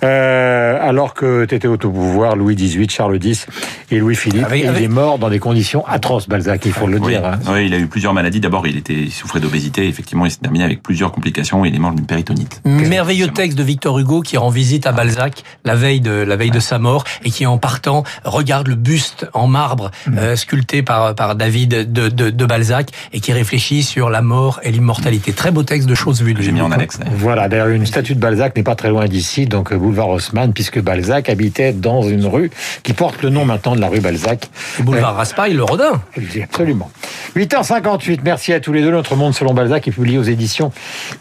Euh, 0.04 0.78
alors 0.80 1.14
que 1.14 1.44
t'étais 1.44 1.68
au 1.68 1.76
pouvoir, 1.76 2.36
Louis 2.36 2.54
XVIII, 2.56 2.88
Charles 2.90 3.18
X 3.22 3.46
et 3.90 3.98
Louis-Philippe, 3.98 4.44
Avec- 4.44 4.64
et 4.64 4.68
il 4.76 4.82
est 4.82 4.88
mort 4.88 5.18
dans 5.18 5.30
des 5.30 5.38
conditions 5.38 5.86
atroces, 5.86 6.28
Balzac, 6.28 6.64
il 6.66 6.72
faut 6.72 6.86
le 6.86 6.98
Oui, 6.98 7.08
dire. 7.12 7.24
hein. 7.24 7.38
oui, 7.48 7.66
il 7.66 7.74
a 7.74 7.78
eu 7.78 7.86
plusieurs 7.86 8.12
maladies. 8.14 8.40
D'abord, 8.40 8.66
il 8.66 8.76
était, 8.76 8.94
il 8.94 9.10
souffrait 9.12 9.40
d'obésité. 9.40 9.86
Effectivement, 9.88 10.26
il 10.26 10.30
s'est 10.30 10.38
terminé 10.38 10.64
avec 10.64 10.82
plusieurs 10.82 11.12
complications. 11.12 11.64
Il 11.64 11.74
est 11.74 11.78
mort 11.78 11.92
d'une 11.92 12.06
péritonite. 12.06 12.60
Merveilleux 12.64 13.28
texte 13.28 13.56
de 13.58 13.62
Victor 13.62 13.98
Hugo 13.98 14.20
qui 14.22 14.36
rend 14.36 14.50
visite 14.50 14.86
à 14.86 14.92
Balzac 14.92 15.42
la 15.64 15.74
veille 15.74 16.00
de 16.00 16.10
la 16.12 16.36
veille 16.36 16.50
de 16.50 16.60
sa 16.60 16.78
mort 16.78 17.04
et 17.24 17.30
qui 17.30 17.46
en 17.46 17.58
partant 17.58 18.04
regarde 18.24 18.68
le 18.68 18.74
buste 18.74 19.26
en 19.34 19.46
marbre 19.46 19.90
euh, 20.16 20.36
sculpté 20.36 20.82
par 20.82 21.14
par 21.14 21.34
David 21.36 21.92
de, 21.92 22.08
de, 22.08 22.30
de 22.30 22.46
Balzac 22.46 22.90
et 23.12 23.20
qui 23.20 23.32
réfléchit 23.32 23.82
sur 23.82 24.10
la 24.10 24.22
mort 24.22 24.60
et 24.62 24.70
l'immortalité. 24.72 25.32
Très 25.32 25.50
beau 25.50 25.62
texte 25.62 25.88
de 25.88 25.94
choses 25.94 26.22
vues. 26.22 26.34
de 26.34 26.42
J'ai 26.42 26.52
mis 26.52 26.60
en 26.60 26.70
annexe. 26.72 26.98
Voilà, 27.16 27.48
d'ailleurs, 27.48 27.68
une 27.68 27.86
statue 27.86 28.14
de 28.14 28.20
Balzac 28.20 28.45
n'est 28.54 28.62
pas 28.62 28.74
très 28.74 28.90
loin 28.90 29.06
d'ici, 29.06 29.46
donc 29.46 29.72
euh, 29.72 29.76
boulevard 29.76 30.10
Haussmann, 30.10 30.52
puisque 30.52 30.80
Balzac 30.80 31.28
habitait 31.28 31.72
dans 31.72 32.02
une 32.02 32.26
rue 32.26 32.50
qui 32.82 32.92
porte 32.92 33.22
le 33.22 33.30
nom 33.30 33.44
maintenant 33.44 33.74
de 33.74 33.80
la 33.80 33.88
rue 33.88 34.00
Balzac. 34.00 34.48
Le 34.78 34.84
boulevard 34.84 35.16
Raspail, 35.16 35.54
le 35.54 35.64
Rodin. 35.64 36.02
Absolument. 36.42 36.90
8h58, 37.34 38.20
merci 38.22 38.52
à 38.52 38.60
tous 38.60 38.72
les 38.72 38.82
deux. 38.82 38.90
Notre 38.90 39.16
monde 39.16 39.34
selon 39.34 39.54
Balzac 39.54 39.88
est 39.88 39.92
publié 39.92 40.18
aux 40.18 40.22
éditions 40.22 40.72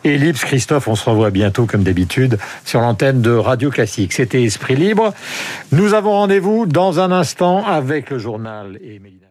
Ellipse. 0.04 0.44
Christophe, 0.44 0.88
on 0.88 0.96
se 0.96 1.10
revoit 1.10 1.32
bientôt, 1.32 1.66
comme 1.66 1.84
d'habitude, 1.84 2.38
sur 2.66 2.82
l'antenne 2.82 3.22
de 3.22 3.32
Radio 3.32 3.70
Classique. 3.70 4.14
C'était 4.14 4.44
Esprit 4.44 4.76
Libre. 4.76 5.14
Nous 5.72 5.94
avons 5.94 6.12
rendez-vous 6.12 6.66
dans 6.66 7.00
un 7.00 7.12
instant 7.12 7.66
avec 7.66 8.10
le 8.10 8.20
journal 8.20 8.78
et 8.84 9.00
Mélina. 9.00 9.25